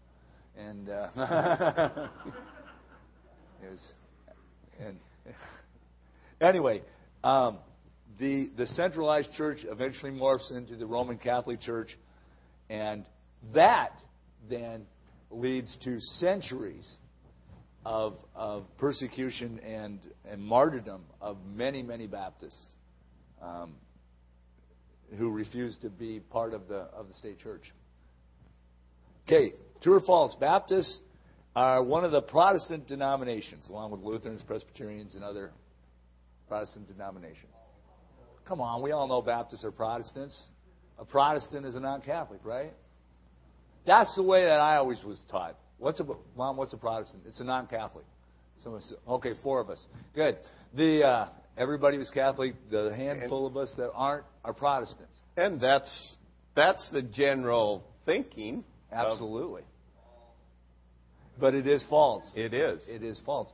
and 0.57 0.89
uh, 0.89 2.09
was, 3.71 3.93
and 4.81 4.99
anyway, 6.41 6.83
um, 7.23 7.59
the 8.19 8.51
the 8.57 8.67
centralized 8.67 9.33
church 9.33 9.59
eventually 9.69 10.13
morphs 10.13 10.51
into 10.51 10.77
the 10.77 10.87
Roman 10.87 11.19
Catholic 11.19 11.61
Church, 11.61 11.97
and 12.69 13.05
that 13.55 13.93
then 14.49 14.87
leads 15.31 15.77
to 15.85 16.01
centuries 16.01 16.91
of 17.85 18.17
of 18.35 18.65
persecution 18.79 19.59
and 19.61 20.01
and 20.29 20.43
martyrdom 20.43 21.05
of 21.21 21.39
many 21.55 21.83
many 21.83 22.07
Baptists. 22.07 22.67
Um, 23.41 23.75
who 25.19 25.31
refused 25.31 25.83
to 25.83 25.91
be 25.91 26.21
part 26.21 26.55
of 26.55 26.69
the 26.69 26.89
of 26.95 27.09
the 27.09 27.15
state 27.15 27.39
church. 27.39 27.73
Okay, 29.27 29.53
true 29.83 29.95
or 29.95 30.01
false? 30.01 30.35
Baptists 30.41 31.01
are 31.55 31.83
one 31.83 32.05
of 32.05 32.13
the 32.13 32.23
Protestant 32.23 32.89
denominations, 32.89 33.69
along 33.69 33.91
with 33.91 34.01
Lutherans, 34.01 34.43
Presbyterians, 34.47 35.15
and 35.15 35.23
other 35.23 35.53
Protestant 36.49 36.89
denominations. 36.89 37.53
Come 38.47 38.61
on, 38.61 38.83
we 38.83 38.93
all 38.93 39.07
know 39.07 39.23
Baptists 39.23 39.65
are 39.65 39.71
Protestants. 39.71 40.47
A 40.99 41.05
Protestant 41.05 41.67
is 41.67 41.75
a 41.75 41.81
non-Catholic, 41.81 42.41
right? 42.45 42.73
That's 43.87 44.15
the 44.17 44.23
way 44.23 44.45
that 44.45 44.61
I 44.61 44.77
always 44.77 45.03
was 45.05 45.21
taught. 45.31 45.57
What's 45.79 46.01
a 46.01 46.07
mom? 46.37 46.57
What's 46.57 46.73
a 46.73 46.77
Protestant? 46.77 47.25
It's 47.27 47.41
a 47.41 47.45
non-Catholic. 47.45 48.05
Someone 48.63 48.83
said, 48.83 48.99
okay, 49.09 49.33
four 49.43 49.61
of 49.61 49.71
us. 49.71 49.83
Good. 50.15 50.39
The 50.75 51.05
uh, 51.05 51.29
everybody 51.57 51.99
was 51.99 52.09
Catholic. 52.11 52.55
The 52.71 52.95
handful 52.95 53.47
of 53.47 53.57
us 53.57 53.75
that 53.77 53.91
aren't 53.93 54.25
are 54.45 54.53
Protestants. 54.53 55.17
And 55.37 55.61
that's 55.61 56.15
that's 56.55 56.89
the 56.93 57.03
general 57.03 57.85
thinking. 58.07 58.65
Absolutely. 58.93 59.63
But 61.39 61.55
it 61.55 61.67
is 61.67 61.85
false. 61.89 62.31
It 62.37 62.55
is. 62.55 62.83
It 62.89 63.03
is 63.03 63.21
false. 63.25 63.51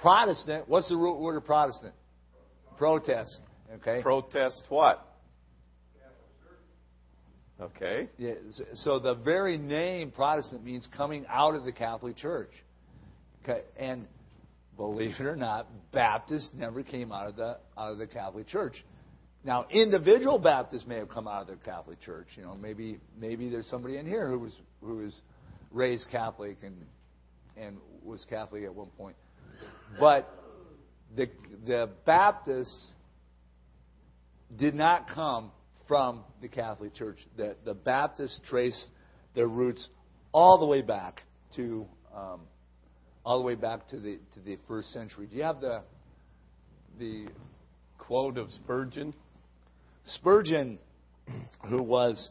Protestant. 0.00 0.68
What's 0.68 0.88
the 0.88 0.96
root 0.96 1.18
word 1.18 1.36
of 1.36 1.44
Protestant? 1.44 1.94
Protest. 2.76 3.40
Okay. 3.74 4.00
Protest 4.02 4.62
what? 4.68 5.04
Okay. 7.60 8.08
Yeah, 8.18 8.34
so 8.74 9.00
the 9.00 9.14
very 9.14 9.58
name 9.58 10.12
Protestant 10.12 10.64
means 10.64 10.88
coming 10.96 11.26
out 11.28 11.56
of 11.56 11.64
the 11.64 11.72
Catholic 11.72 12.16
Church. 12.16 12.50
Okay, 13.42 13.62
and 13.76 14.06
believe 14.76 15.14
it 15.18 15.26
or 15.26 15.34
not, 15.34 15.66
Baptists 15.92 16.50
never 16.54 16.84
came 16.84 17.10
out 17.10 17.26
of 17.26 17.36
the 17.36 17.58
out 17.76 17.92
of 17.92 17.98
the 17.98 18.06
Catholic 18.06 18.46
Church. 18.46 18.84
Now, 19.42 19.66
individual 19.70 20.38
Baptists 20.38 20.86
may 20.86 20.96
have 20.96 21.08
come 21.08 21.26
out 21.26 21.42
of 21.42 21.48
the 21.48 21.64
Catholic 21.64 22.00
Church. 22.00 22.28
You 22.36 22.44
know, 22.44 22.54
maybe 22.54 23.00
maybe 23.18 23.48
there's 23.48 23.66
somebody 23.66 23.96
in 23.96 24.06
here 24.06 24.28
who 24.28 24.38
was 24.38 24.52
who 24.80 24.98
was 24.98 25.14
raised 25.72 26.08
Catholic 26.10 26.58
and 26.62 26.76
and 27.60 27.78
was 28.04 28.24
Catholic 28.28 28.64
at 28.64 28.74
one 28.74 28.88
point. 28.96 29.16
But 29.98 30.28
the 31.16 31.28
the 31.66 31.90
Baptists 32.04 32.94
did 34.56 34.74
not 34.74 35.08
come 35.08 35.50
from 35.86 36.24
the 36.40 36.48
Catholic 36.48 36.94
Church. 36.94 37.18
The, 37.36 37.56
the 37.64 37.74
Baptists 37.74 38.40
trace 38.48 38.86
their 39.34 39.48
roots 39.48 39.88
all 40.32 40.58
the 40.58 40.66
way 40.66 40.82
back 40.82 41.22
to 41.56 41.86
um, 42.14 42.40
all 43.24 43.38
the 43.38 43.44
way 43.44 43.54
back 43.54 43.88
to 43.88 43.98
the 43.98 44.18
to 44.34 44.40
the 44.40 44.58
first 44.66 44.92
century. 44.92 45.26
Do 45.26 45.36
you 45.36 45.42
have 45.42 45.60
the 45.60 45.82
the 46.98 47.26
quote 47.98 48.38
of 48.38 48.50
Spurgeon? 48.50 49.14
Spurgeon, 50.06 50.78
who 51.68 51.82
was, 51.82 52.30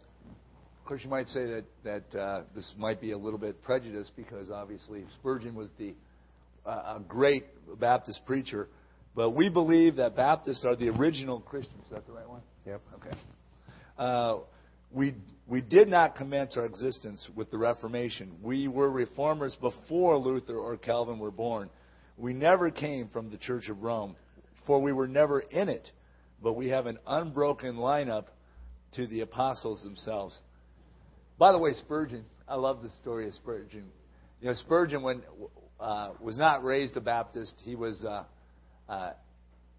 course, 0.88 1.04
you 1.04 1.10
might 1.10 1.28
say 1.28 1.45
that 1.45 1.65
that 1.84 2.19
uh, 2.19 2.41
this 2.56 2.73
might 2.78 3.00
be 3.00 3.12
a 3.12 3.17
little 3.17 3.39
bit 3.39 3.62
prejudiced 3.63 4.13
because 4.15 4.50
obviously 4.50 5.04
Spurgeon 5.19 5.54
was 5.56 5.69
the 5.78 5.93
uh, 6.65 6.97
a 6.97 7.02
great 7.08 7.45
Baptist 7.80 8.26
preacher, 8.26 8.67
but 9.15 9.32
we 9.32 9.50
believe 9.50 9.97
that 9.97 10.15
Baptists 10.15 10.65
are 10.65 10.76
the 10.76 10.89
original 10.89 11.39
Christians. 11.39 11.86
Is 11.86 11.91
that 11.91 12.06
the 12.06 12.13
right 12.13 12.28
one? 12.28 12.41
Yep. 12.65 12.82
Okay. 12.95 13.17
Uh, 13.97 14.38
we, 14.91 15.15
we 15.47 15.62
did 15.62 15.88
not 15.88 16.15
commence 16.15 16.56
our 16.58 16.65
existence 16.65 17.28
with 17.36 17.50
the 17.50 17.58
Reformation. 17.58 18.32
We 18.41 18.67
were 18.67 18.89
reformers 18.89 19.56
before 19.60 20.17
Luther 20.17 20.58
or 20.58 20.78
Calvin 20.78 21.19
were 21.19 21.32
born. 21.32 21.69
We 22.17 22.34
never 22.34 22.71
came 22.71 23.10
from 23.10 23.30
the 23.30 23.38
Church 23.38 23.69
of 23.69 23.84
Rome, 23.84 24.15
for 24.65 24.82
we 24.82 24.93
were 24.93 25.08
never 25.08 25.39
in 25.39 25.69
it, 25.69 25.89
but 26.41 26.54
we 26.54 26.69
have 26.69 26.86
an 26.86 27.00
unbroken 27.06 27.76
lineup 27.76 28.26
to 28.95 29.08
the 29.08 29.21
apostles 29.21 29.84
themselves. 29.84 30.39
By 31.38 31.52
the 31.52 31.60
way, 31.60 31.73
Spurgeon, 31.73 32.26
I 32.47 32.56
love 32.56 32.82
the 32.82 32.89
story 33.02 33.28
of 33.28 33.34
Spurgeon. 33.36 33.86
You 34.41 34.47
know, 34.47 34.54
Spurgeon, 34.56 35.04
when 35.04 35.21
uh, 35.80 36.12
was 36.19 36.38
not 36.38 36.63
raised 36.63 36.97
a 36.97 37.02
Baptist, 37.02 37.62
he 37.63 37.76
was 37.76 38.04
uh, 38.04 38.23
uh, 38.89 39.12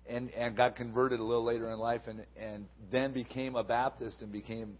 and, 0.08 0.30
and 0.30 0.56
got 0.56 0.76
converted 0.76 1.18
a 1.18 1.24
little 1.24 1.44
later 1.44 1.70
in 1.70 1.78
life 1.78 2.02
and, 2.06 2.24
and 2.40 2.66
then 2.92 3.12
became 3.12 3.56
a 3.56 3.64
Baptist 3.64 4.22
and 4.22 4.30
became 4.30 4.78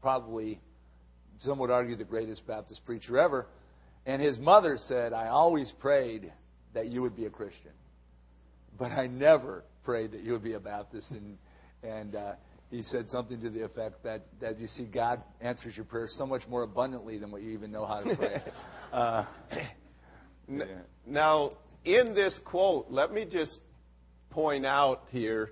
probably, 0.00 0.60
some 1.40 1.58
would 1.58 1.70
argue, 1.70 1.94
the 1.94 2.04
greatest 2.04 2.46
Baptist 2.46 2.84
preacher 2.86 3.18
ever. 3.18 3.46
And 4.06 4.22
his 4.22 4.38
mother 4.38 4.76
said, 4.88 5.12
I 5.12 5.28
always 5.28 5.72
prayed 5.78 6.32
that 6.72 6.88
you 6.88 7.02
would 7.02 7.16
be 7.16 7.26
a 7.26 7.30
Christian, 7.30 7.72
but 8.78 8.92
I 8.92 9.06
never 9.06 9.64
prayed 9.84 10.12
that 10.12 10.22
you 10.22 10.32
would 10.32 10.42
be 10.44 10.54
a 10.54 10.60
Baptist. 10.60 11.10
And, 11.10 11.38
and 11.82 12.14
uh, 12.14 12.32
he 12.74 12.82
said 12.82 13.08
something 13.08 13.40
to 13.40 13.50
the 13.50 13.64
effect 13.64 14.02
that, 14.02 14.22
that 14.40 14.58
you 14.58 14.66
see, 14.66 14.84
God 14.84 15.22
answers 15.40 15.76
your 15.76 15.84
prayers 15.84 16.12
so 16.18 16.26
much 16.26 16.42
more 16.48 16.64
abundantly 16.64 17.18
than 17.18 17.30
what 17.30 17.40
you 17.40 17.50
even 17.50 17.70
know 17.70 17.86
how 17.86 18.02
to 18.02 18.16
pray. 18.16 18.42
uh, 18.92 19.24
yeah. 20.48 20.64
Now, 21.06 21.52
in 21.84 22.14
this 22.14 22.38
quote, 22.44 22.86
let 22.90 23.12
me 23.12 23.26
just 23.30 23.60
point 24.30 24.66
out 24.66 25.02
here 25.12 25.50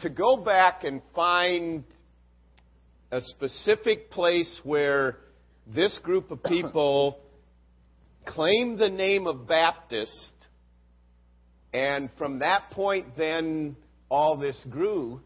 to 0.00 0.08
go 0.08 0.44
back 0.44 0.84
and 0.84 1.02
find 1.12 1.82
a 3.10 3.20
specific 3.20 4.10
place 4.10 4.60
where 4.62 5.18
this 5.66 5.98
group 6.04 6.30
of 6.30 6.40
people 6.44 7.18
claim 8.26 8.78
the 8.78 8.90
name 8.90 9.26
of 9.26 9.48
Baptist, 9.48 10.34
and 11.74 12.10
from 12.16 12.38
that 12.38 12.70
point 12.70 13.16
then 13.16 13.76
all 14.08 14.38
this 14.38 14.64
grew, 14.70 15.20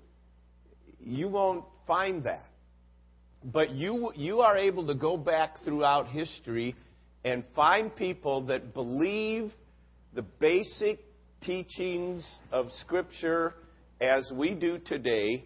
you 1.04 1.28
won't 1.28 1.64
find 1.86 2.24
that. 2.24 2.44
But 3.42 3.70
you, 3.70 4.12
you 4.16 4.40
are 4.40 4.56
able 4.56 4.86
to 4.86 4.94
go 4.94 5.16
back 5.16 5.56
throughout 5.64 6.08
history 6.08 6.76
and 7.24 7.44
find 7.54 7.94
people 7.94 8.46
that 8.46 8.74
believe 8.74 9.52
the 10.14 10.22
basic 10.22 10.98
teachings 11.42 12.28
of 12.52 12.70
Scripture 12.80 13.54
as 14.00 14.30
we 14.34 14.54
do 14.54 14.78
today, 14.78 15.44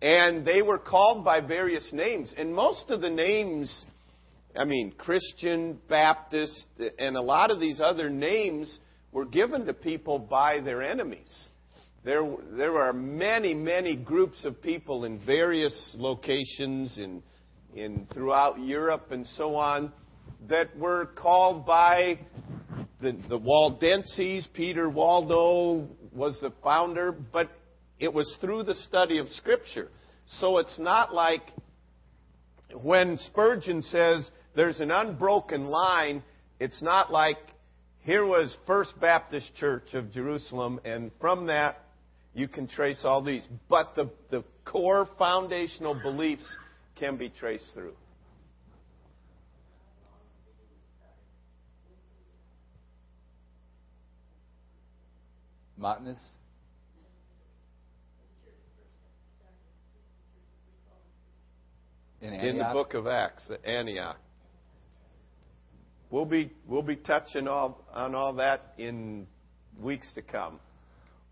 and 0.00 0.46
they 0.46 0.62
were 0.62 0.78
called 0.78 1.24
by 1.24 1.40
various 1.40 1.90
names. 1.92 2.34
And 2.36 2.54
most 2.54 2.90
of 2.90 3.00
the 3.00 3.10
names, 3.10 3.84
I 4.56 4.64
mean, 4.64 4.92
Christian, 4.96 5.78
Baptist, 5.88 6.66
and 6.98 7.16
a 7.16 7.22
lot 7.22 7.50
of 7.50 7.60
these 7.60 7.80
other 7.80 8.10
names 8.10 8.78
were 9.12 9.26
given 9.26 9.66
to 9.66 9.74
people 9.74 10.18
by 10.18 10.60
their 10.60 10.82
enemies. 10.82 11.48
There, 12.04 12.36
there 12.50 12.78
are 12.78 12.92
many, 12.92 13.54
many 13.54 13.94
groups 13.94 14.44
of 14.44 14.60
people 14.60 15.04
in 15.04 15.24
various 15.24 15.94
locations 15.96 16.98
in, 16.98 17.22
in 17.76 18.08
throughout 18.12 18.58
Europe 18.58 19.12
and 19.12 19.24
so 19.24 19.54
on 19.54 19.92
that 20.48 20.76
were 20.76 21.06
called 21.14 21.64
by 21.64 22.18
the, 23.00 23.16
the 23.28 23.38
Waldenses. 23.38 24.48
Peter 24.52 24.90
Waldo 24.90 25.88
was 26.12 26.40
the 26.40 26.52
founder, 26.64 27.12
but 27.12 27.48
it 28.00 28.12
was 28.12 28.36
through 28.40 28.64
the 28.64 28.74
study 28.74 29.18
of 29.18 29.28
Scripture. 29.28 29.88
So 30.40 30.58
it's 30.58 30.80
not 30.80 31.14
like 31.14 31.42
when 32.74 33.16
Spurgeon 33.16 33.80
says 33.80 34.28
there's 34.56 34.80
an 34.80 34.90
unbroken 34.90 35.66
line, 35.66 36.24
it's 36.58 36.82
not 36.82 37.12
like 37.12 37.36
here 38.00 38.26
was 38.26 38.56
First 38.66 38.98
Baptist 39.00 39.54
Church 39.54 39.94
of 39.94 40.10
Jerusalem, 40.10 40.80
and 40.84 41.12
from 41.20 41.46
that 41.46 41.76
you 42.34 42.48
can 42.48 42.66
trace 42.66 43.02
all 43.04 43.22
these. 43.22 43.46
But 43.68 43.94
the, 43.94 44.10
the 44.30 44.44
core 44.64 45.08
foundational 45.18 45.94
beliefs 45.94 46.56
can 46.98 47.16
be 47.16 47.28
traced 47.28 47.72
through. 47.74 47.94
Montanus? 55.78 56.20
In, 62.20 62.32
in 62.34 62.58
the 62.58 62.70
book 62.72 62.94
of 62.94 63.08
Acts, 63.08 63.50
Antioch. 63.64 64.16
We'll 66.08 66.24
be, 66.24 66.52
we'll 66.68 66.82
be 66.82 66.94
touching 66.94 67.48
all, 67.48 67.84
on 67.92 68.14
all 68.14 68.34
that 68.34 68.74
in 68.78 69.26
weeks 69.80 70.12
to 70.14 70.22
come. 70.22 70.60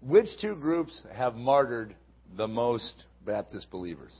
Which 0.02 0.28
two 0.40 0.56
groups 0.56 1.02
have 1.14 1.34
martyred 1.34 1.94
the 2.36 2.48
most 2.48 3.04
Baptist 3.24 3.70
believers? 3.70 4.16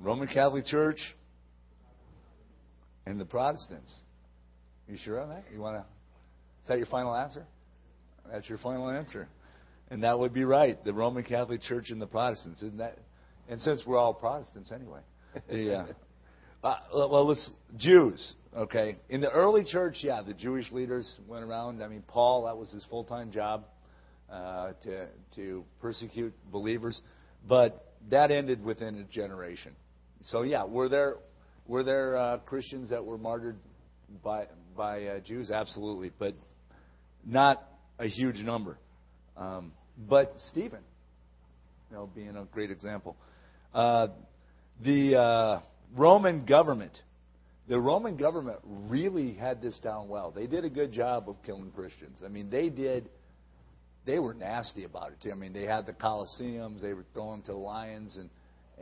Roman 0.00 0.28
Catholic 0.28 0.64
Church 0.64 1.00
and 3.06 3.20
the 3.20 3.24
Protestants. 3.24 4.00
You 4.88 4.96
sure 4.96 5.20
on 5.20 5.28
that? 5.30 5.44
You 5.52 5.60
want 5.60 5.76
to 5.76 5.84
is 6.68 6.68
that 6.68 6.76
your 6.76 6.86
final 6.86 7.14
answer? 7.14 7.46
That's 8.30 8.46
your 8.46 8.58
final 8.58 8.90
answer. 8.90 9.26
And 9.90 10.02
that 10.02 10.18
would 10.18 10.34
be 10.34 10.44
right. 10.44 10.82
The 10.84 10.92
Roman 10.92 11.22
Catholic 11.22 11.62
Church 11.62 11.88
and 11.88 11.98
the 11.98 12.06
Protestants, 12.06 12.58
isn't 12.62 12.76
that? 12.76 12.98
And 13.48 13.58
since 13.58 13.84
we're 13.86 13.96
all 13.96 14.12
Protestants 14.12 14.70
anyway. 14.70 15.00
yeah. 15.50 15.86
Uh, 16.62 16.76
well, 16.92 17.26
let's 17.26 17.50
Jews. 17.78 18.34
Okay. 18.56 18.96
In 19.08 19.20
the 19.20 19.30
early 19.30 19.64
church, 19.64 19.96
yeah, 20.02 20.22
the 20.22 20.34
Jewish 20.34 20.72
leaders 20.72 21.18
went 21.26 21.44
around. 21.44 21.82
I 21.82 21.88
mean, 21.88 22.02
Paul, 22.06 22.44
that 22.46 22.56
was 22.56 22.70
his 22.70 22.84
full-time 22.84 23.30
job. 23.30 23.64
uh, 24.30 24.72
to 24.82 25.06
to 25.36 25.64
persecute 25.80 26.34
believers, 26.50 27.00
but 27.48 27.94
that 28.10 28.30
ended 28.30 28.62
within 28.62 28.98
a 28.98 29.04
generation. 29.04 29.72
So 30.24 30.42
yeah, 30.42 30.64
were 30.64 30.88
there 30.88 31.16
were 31.66 31.82
there 31.82 32.16
uh, 32.16 32.38
Christians 32.38 32.90
that 32.90 33.04
were 33.04 33.18
martyred 33.18 33.56
by 34.22 34.46
by 34.76 35.04
uh, 35.04 35.20
Jews? 35.20 35.50
Absolutely, 35.50 36.12
but 36.18 36.34
not 37.24 37.62
a 37.98 38.06
huge 38.06 38.36
number. 38.40 38.78
Um, 39.36 39.72
but 40.08 40.34
Stephen, 40.50 40.82
you 41.90 41.96
know, 41.96 42.10
being 42.14 42.36
a 42.36 42.44
great 42.52 42.70
example. 42.70 43.16
Uh, 43.74 44.08
the 44.84 45.18
uh, 45.18 45.60
Roman 45.96 46.44
government, 46.44 46.92
the 47.68 47.78
Roman 47.78 48.16
government 48.16 48.58
really 48.64 49.34
had 49.34 49.60
this 49.60 49.78
down 49.80 50.08
well. 50.08 50.30
They 50.30 50.46
did 50.46 50.64
a 50.64 50.70
good 50.70 50.90
job 50.90 51.28
of 51.28 51.36
killing 51.44 51.70
Christians. 51.70 52.18
I 52.24 52.28
mean, 52.28 52.48
they 52.48 52.70
did. 52.70 53.10
They 54.06 54.18
were 54.18 54.32
nasty 54.32 54.84
about 54.84 55.12
it 55.12 55.20
too. 55.22 55.30
I 55.30 55.34
mean, 55.34 55.52
they 55.52 55.64
had 55.64 55.84
the 55.84 55.92
Colosseums. 55.92 56.80
They 56.80 56.94
were 56.94 57.04
throwing 57.12 57.42
to 57.42 57.52
the 57.52 57.58
lions 57.58 58.16
and 58.16 58.30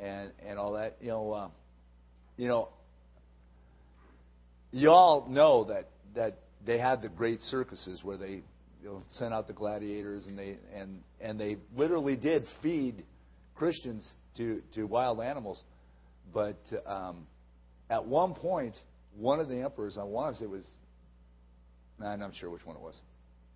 and 0.01 0.31
and 0.47 0.59
all 0.59 0.75
that. 0.75 0.97
You 1.01 1.09
know, 1.09 1.33
uh, 1.33 1.49
you 2.37 2.49
know. 2.49 2.69
You 4.71 4.91
all 4.91 5.27
know 5.29 5.65
that 5.65 5.89
that 6.15 6.39
they 6.65 6.79
had 6.79 7.03
the 7.03 7.09
great 7.09 7.41
circuses 7.41 8.05
where 8.05 8.17
they 8.17 8.43
you 8.83 8.85
know, 8.85 9.03
sent 9.11 9.35
out 9.35 9.49
the 9.49 9.53
gladiators 9.53 10.27
and 10.27 10.39
they 10.39 10.59
and 10.75 11.03
and 11.21 11.41
they 11.41 11.57
literally 11.77 12.17
did 12.17 12.45
feed 12.63 13.05
Christians 13.57 14.09
to 14.37 14.63
to 14.75 14.85
wild 14.85 15.21
animals. 15.21 15.61
But 16.33 16.59
um, 16.87 17.27
at 17.89 18.05
one 18.05 18.35
point, 18.35 18.75
one 19.17 19.41
of 19.41 19.49
the 19.49 19.63
emperors, 19.63 19.97
I 19.99 20.05
want 20.05 20.35
to 20.35 20.39
say 20.39 20.45
it 20.45 20.51
was, 20.51 20.67
nah, 21.99 22.11
I'm 22.11 22.21
not 22.21 22.35
sure 22.35 22.51
which 22.51 22.65
one 22.65 22.77
it 22.77 22.83
was. 22.83 23.01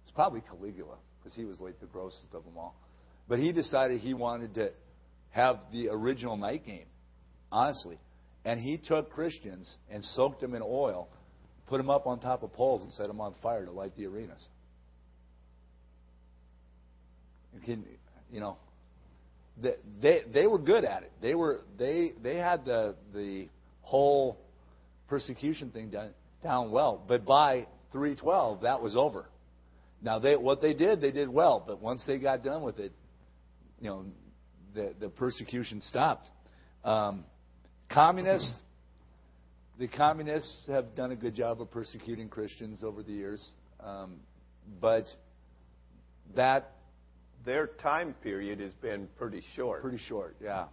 It's 0.05 0.13
probably 0.13 0.41
Caligula 0.41 0.97
because 1.19 1.35
he 1.35 1.45
was 1.45 1.61
like 1.61 1.81
the 1.81 1.87
grossest 1.87 2.33
of 2.33 2.45
them 2.45 2.57
all. 2.57 2.75
But 3.29 3.39
he 3.39 3.53
decided 3.53 4.01
he 4.01 4.15
wanted 4.15 4.55
to 4.55 4.71
have 5.31 5.59
the 5.73 5.89
original 5.89 6.37
night 6.37 6.67
game, 6.67 6.87
honestly. 7.53 7.99
And 8.45 8.59
he 8.59 8.79
took 8.79 9.11
Christians 9.11 9.77
and 9.91 10.03
soaked 10.03 10.41
them 10.41 10.55
in 10.55 10.63
oil, 10.63 11.09
put 11.67 11.77
them 11.77 11.91
up 11.91 12.07
on 12.07 12.21
top 12.21 12.43
of 12.43 12.53
poles, 12.53 12.83
and 12.83 12.93
set 12.93 13.07
them 13.07 13.21
on 13.21 13.35
fire 13.43 13.65
to 13.65 13.71
light 13.71 13.95
the 13.97 14.07
arenas. 14.07 14.43
You 17.55 17.61
can, 17.61 17.85
you 18.33 18.41
know, 18.41 18.57
they, 19.61 19.75
they 20.01 20.23
they 20.33 20.47
were 20.47 20.59
good 20.59 20.85
at 20.85 21.03
it. 21.03 21.13
They 21.21 21.35
were 21.35 21.61
they 21.79 22.13
they 22.23 22.37
had 22.37 22.65
the 22.65 22.95
the 23.13 23.49
whole 23.91 24.39
persecution 25.09 25.71
thing 25.71 25.93
down 26.43 26.71
well. 26.71 27.03
But 27.07 27.25
by 27.25 27.67
312, 27.93 28.63
that 28.63 28.81
was 28.81 28.97
over. 28.97 29.27
Now 30.01 30.19
they 30.21 30.37
what 30.37 30.63
they 30.63 30.73
did, 30.73 31.01
they 31.01 31.11
did 31.11 31.29
well. 31.29 31.63
But 31.67 31.83
once 31.83 32.05
they 32.07 32.19
got 32.19 32.45
done 32.45 32.63
with 32.63 32.79
it, 32.79 32.93
you 33.81 33.91
know, 33.91 34.05
the 34.75 34.95
the 34.99 35.09
persecution 35.09 35.81
stopped. 35.83 36.29
Um, 36.85 37.25
communists. 37.93 38.63
The 39.79 39.89
communists 39.89 40.63
have 40.69 40.95
done 40.95 41.11
a 41.11 41.17
good 41.17 41.35
job 41.35 41.61
of 41.61 41.71
persecuting 41.71 42.29
Christians 42.29 42.85
over 42.85 43.03
the 43.03 43.13
years, 43.13 43.43
um, 43.83 44.21
but 44.79 45.07
that 46.37 46.73
their 47.47 47.67
time 47.67 48.15
period 48.23 48.61
has 48.61 48.73
been 48.75 49.09
pretty 49.17 49.43
short. 49.57 49.81
Pretty 49.81 50.03
short, 50.07 50.37
yeah. 50.43 50.67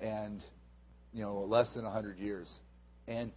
And, 0.00 0.42
you 1.14 1.22
know, 1.22 1.40
less 1.40 1.72
than 1.74 1.84
100 1.84 2.18
years. 2.18 2.52
And 3.08 3.32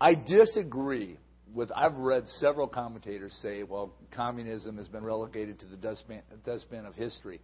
I 0.00 0.14
disagree 0.14 1.16
with, 1.54 1.70
I've 1.74 1.96
read 1.96 2.26
several 2.28 2.68
commentators 2.68 3.36
say, 3.42 3.62
well, 3.62 3.94
communism 4.14 4.76
has 4.76 4.88
been 4.88 5.04
relegated 5.04 5.58
to 5.60 5.66
the 5.66 5.76
dustbin, 5.76 6.22
dustbin 6.44 6.84
of 6.84 6.94
history. 6.94 7.40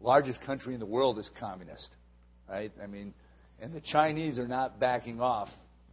Largest 0.00 0.42
country 0.44 0.74
in 0.74 0.80
the 0.80 0.86
world 0.86 1.18
is 1.18 1.30
communist, 1.40 1.88
right? 2.48 2.72
I 2.82 2.86
mean, 2.86 3.14
and 3.60 3.72
the 3.72 3.80
Chinese 3.80 4.38
are 4.38 4.48
not 4.48 4.78
backing 4.78 5.20
off 5.20 5.48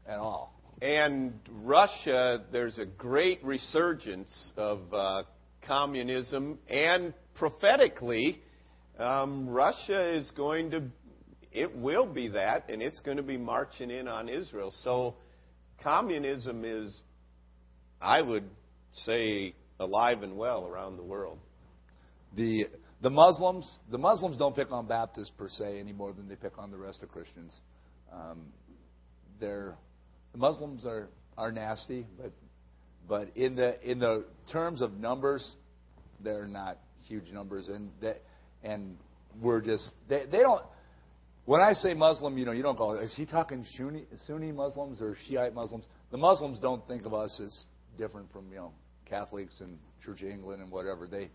at 0.08 0.18
all. 0.18 0.54
And 0.82 1.34
Russia, 1.50 2.46
there's 2.52 2.78
a 2.78 2.86
great 2.86 3.44
resurgence 3.44 4.54
of 4.56 4.82
uh, 4.94 5.24
communism, 5.66 6.60
and 6.70 7.14
prophetically, 7.36 8.42
um, 9.00 9.50
Russia 9.50 10.16
is 10.16 10.32
going 10.32 10.72
to, 10.72 10.84
it 11.58 11.76
will 11.76 12.06
be 12.06 12.30
that, 12.30 12.70
and 12.70 12.82
it's 12.82 13.00
going 13.00 13.18
to 13.18 13.24
be 13.24 13.38
marching 13.38 13.90
in 13.90 14.08
on 14.08 14.30
Israel. 14.30 14.72
So 14.84 15.16
communism 15.84 16.64
is, 16.64 16.96
I 18.00 18.22
would 18.22 18.44
say, 18.94 19.56
alive 19.80 20.22
and 20.22 20.38
well 20.38 20.68
around 20.68 20.98
the 20.98 21.04
world. 21.04 21.40
The 22.36 22.68
the 23.02 23.10
Muslims 23.10 23.70
the 23.90 23.98
Muslims 23.98 24.38
don't 24.38 24.56
pick 24.56 24.72
on 24.72 24.88
Baptists 24.88 25.32
per 25.38 25.50
se 25.50 25.80
any 25.80 25.94
more 25.94 26.14
than 26.14 26.28
they 26.28 26.36
pick 26.36 26.58
on 26.58 26.70
the 26.70 26.78
rest 26.78 27.02
of 27.02 27.10
Christians. 27.10 27.54
Um, 28.14 28.48
they're 29.40 29.76
the 30.34 30.38
Muslims 30.38 30.86
are 30.86 31.10
are 31.38 31.52
nasty, 31.52 32.06
but 32.22 32.32
but 33.08 33.36
in 33.36 33.56
the 33.56 33.80
in 33.90 34.00
the 34.00 34.26
terms 34.52 34.82
of 34.82 34.94
numbers, 34.94 35.56
they're 36.24 36.48
not 36.48 36.78
huge 37.04 37.32
numbers, 37.32 37.68
and 37.68 37.90
they, 38.02 38.18
and 38.64 38.98
we're 39.42 39.62
just 39.62 39.94
they, 40.08 40.26
they 40.32 40.40
don't. 40.40 40.64
When 41.48 41.62
I 41.62 41.72
say 41.72 41.94
Muslim, 41.94 42.38
you 42.38 42.44
know, 42.44 42.52
you 42.52 42.62
don't 42.62 42.78
go, 42.78 42.96
is 42.96 43.16
he 43.16 43.26
talking 43.26 43.66
Sunni, 43.78 44.04
Sunni 44.28 44.52
Muslims 44.52 45.02
or 45.02 45.16
Shiite 45.30 45.54
Muslims? 45.54 45.86
The 46.12 46.18
Muslims 46.18 46.60
don't 46.60 46.86
think 46.90 47.06
of 47.06 47.14
us 47.14 47.40
as 47.42 47.58
different 47.98 48.30
from 48.34 48.50
you 48.50 48.58
know 48.58 48.74
Catholics 49.06 49.56
and 49.62 49.80
Church 50.04 50.22
of 50.24 50.28
England 50.28 50.62
and 50.62 50.70
whatever. 50.70 51.08
They 51.08 51.30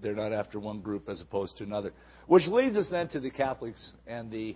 they're 0.00 0.14
not 0.14 0.32
after 0.32 0.60
one 0.60 0.80
group 0.80 1.08
as 1.08 1.20
opposed 1.20 1.56
to 1.56 1.64
another. 1.64 1.92
Which 2.28 2.46
leads 2.46 2.76
us 2.76 2.86
then 2.88 3.08
to 3.08 3.18
the 3.18 3.30
Catholics 3.30 3.94
and 4.06 4.30
the 4.30 4.54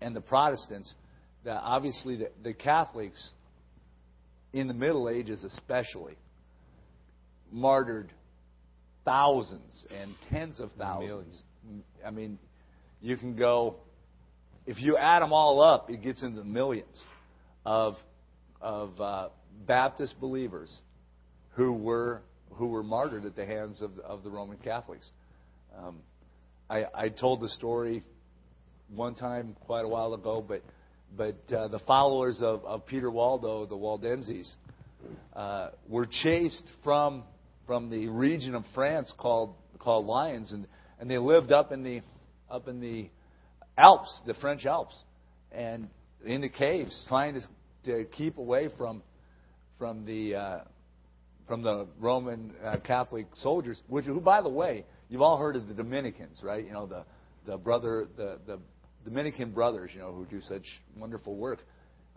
and 0.00 0.16
the 0.16 0.20
Protestants. 0.20 0.92
That 1.44 1.60
obviously 1.62 2.16
the, 2.16 2.30
the 2.42 2.54
Catholics 2.54 3.34
in 4.52 4.66
the 4.66 4.74
Middle 4.74 5.08
Ages 5.08 5.44
especially, 5.44 6.16
martyred 7.52 8.12
thousands 9.04 9.86
and 9.96 10.12
tens 10.28 10.58
of 10.58 10.72
thousands. 10.76 11.40
Millions. 11.64 11.84
I 12.04 12.10
mean, 12.10 12.40
you 13.00 13.16
can 13.16 13.36
go, 13.36 13.76
if 14.66 14.80
you 14.80 14.96
add 14.96 15.22
them 15.22 15.32
all 15.32 15.60
up, 15.60 15.90
it 15.90 16.02
gets 16.02 16.22
into 16.22 16.44
millions 16.44 17.02
of, 17.64 17.94
of 18.60 19.00
uh, 19.00 19.28
Baptist 19.66 20.20
believers 20.20 20.82
who 21.50 21.72
were, 21.72 22.22
who 22.52 22.68
were 22.68 22.82
martyred 22.82 23.24
at 23.24 23.36
the 23.36 23.46
hands 23.46 23.82
of, 23.82 23.98
of 24.00 24.22
the 24.22 24.30
Roman 24.30 24.58
Catholics. 24.58 25.08
Um, 25.76 25.98
I, 26.68 26.86
I 26.94 27.08
told 27.08 27.40
the 27.40 27.48
story 27.48 28.02
one 28.94 29.14
time 29.14 29.56
quite 29.66 29.84
a 29.84 29.88
while 29.88 30.14
ago, 30.14 30.44
but 30.46 30.62
but 31.16 31.36
uh, 31.52 31.68
the 31.68 31.78
followers 31.80 32.40
of, 32.42 32.64
of 32.64 32.84
Peter 32.86 33.10
Waldo, 33.10 33.64
the 33.64 33.76
Waldenses, 33.76 34.54
uh, 35.34 35.70
were 35.88 36.06
chased 36.06 36.70
from 36.84 37.24
from 37.66 37.90
the 37.90 38.08
region 38.08 38.54
of 38.54 38.64
France 38.74 39.12
called 39.16 39.54
called 39.78 40.06
Lyons, 40.06 40.52
and 40.52 40.66
and 41.00 41.10
they 41.10 41.18
lived 41.18 41.52
up 41.52 41.72
in 41.72 41.82
the 41.82 42.02
up 42.50 42.68
in 42.68 42.80
the 42.80 43.08
Alps, 43.76 44.22
the 44.26 44.34
French 44.34 44.66
Alps, 44.66 44.96
and 45.52 45.88
in 46.24 46.40
the 46.40 46.48
caves, 46.48 47.04
trying 47.08 47.34
to 47.34 47.40
to 47.84 48.04
keep 48.16 48.38
away 48.38 48.68
from 48.76 49.02
from 49.78 50.04
the 50.04 50.34
uh, 50.34 50.58
from 51.46 51.62
the 51.62 51.86
Roman 51.98 52.52
uh, 52.64 52.76
Catholic 52.84 53.26
soldiers, 53.34 53.80
which 53.88 54.04
who, 54.04 54.20
by 54.20 54.42
the 54.42 54.48
way, 54.48 54.84
you've 55.08 55.22
all 55.22 55.38
heard 55.38 55.56
of 55.56 55.68
the 55.68 55.74
Dominicans, 55.74 56.40
right? 56.42 56.64
You 56.64 56.72
know 56.72 56.86
the 56.86 57.04
the 57.46 57.56
brother 57.56 58.08
the 58.16 58.38
the 58.46 58.58
Dominican 59.04 59.52
brothers, 59.52 59.90
you 59.94 60.00
know, 60.00 60.12
who 60.12 60.26
do 60.26 60.40
such 60.42 60.64
wonderful 60.96 61.36
work. 61.36 61.60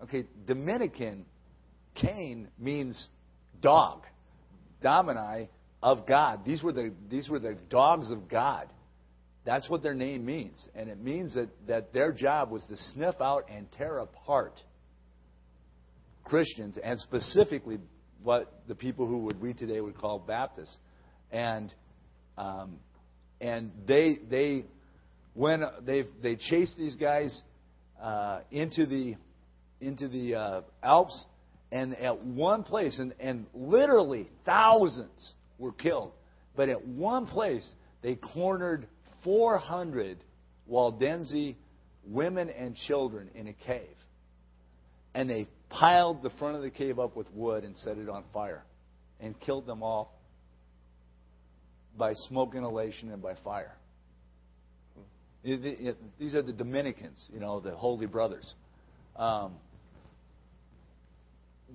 Okay, 0.03 0.25
Dominican, 0.45 1.25
Cain 1.95 2.49
means 2.59 3.07
dog. 3.61 4.03
Domini 4.81 5.49
of 5.83 6.07
God. 6.07 6.43
These 6.45 6.63
were 6.63 6.73
the 6.73 6.91
these 7.09 7.29
were 7.29 7.39
the 7.39 7.57
dogs 7.69 8.11
of 8.11 8.27
God. 8.27 8.67
That's 9.45 9.69
what 9.69 9.81
their 9.81 9.93
name 9.93 10.25
means. 10.25 10.67
And 10.75 10.89
it 10.89 10.99
means 11.01 11.33
that, 11.33 11.49
that 11.67 11.93
their 11.93 12.11
job 12.11 12.51
was 12.51 12.63
to 12.67 12.77
sniff 12.93 13.15
out 13.19 13.45
and 13.49 13.71
tear 13.71 13.97
apart 13.99 14.53
Christians 16.23 16.77
and 16.81 16.99
specifically 16.99 17.79
what 18.23 18.61
the 18.67 18.75
people 18.75 19.07
who 19.07 19.19
would 19.19 19.41
we 19.41 19.53
today 19.53 19.81
would 19.81 19.97
call 19.97 20.19
Baptists. 20.19 20.77
And 21.31 21.73
um, 22.37 22.77
and 23.39 23.71
they 23.87 24.19
they 24.29 24.65
when 25.33 25.63
they 25.85 26.03
they 26.21 26.35
chased 26.35 26.77
these 26.77 26.95
guys 26.95 27.41
uh, 28.01 28.41
into 28.51 28.85
the 28.85 29.15
into 29.79 30.07
the 30.07 30.35
uh, 30.35 30.61
Alps, 30.83 31.25
and 31.71 31.97
at 31.97 32.23
one 32.23 32.63
place, 32.63 32.99
and, 32.99 33.13
and 33.19 33.47
literally 33.53 34.29
thousands 34.45 35.33
were 35.57 35.71
killed, 35.71 36.11
but 36.55 36.69
at 36.69 36.85
one 36.85 37.25
place 37.25 37.67
they 38.03 38.15
cornered 38.15 38.87
400 39.23 40.17
Waldense 40.67 41.55
women 42.05 42.49
and 42.49 42.75
children 42.75 43.29
in 43.35 43.47
a 43.47 43.53
cave, 43.53 43.95
and 45.13 45.29
they 45.29 45.47
piled 45.69 46.23
the 46.23 46.29
front 46.31 46.55
of 46.55 46.61
the 46.61 46.71
cave 46.71 46.99
up 46.99 47.15
with 47.15 47.27
wood 47.33 47.63
and 47.63 47.77
set 47.77 47.97
it 47.97 48.09
on 48.09 48.23
fire, 48.33 48.63
and 49.19 49.39
killed 49.39 49.65
them 49.65 49.83
all. 49.83 50.17
by 51.97 52.13
smoke 52.13 52.55
inhalation 52.55 53.11
and 53.11 53.21
by 53.21 53.35
fire. 53.43 53.75
These 55.43 56.35
are 56.35 56.41
the 56.41 56.53
Dominicans, 56.53 57.29
you 57.33 57.39
know, 57.39 57.59
the 57.59 57.71
Holy 57.71 58.05
Brothers. 58.05 58.53
Um, 59.15 59.53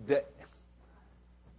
they, 0.06 0.20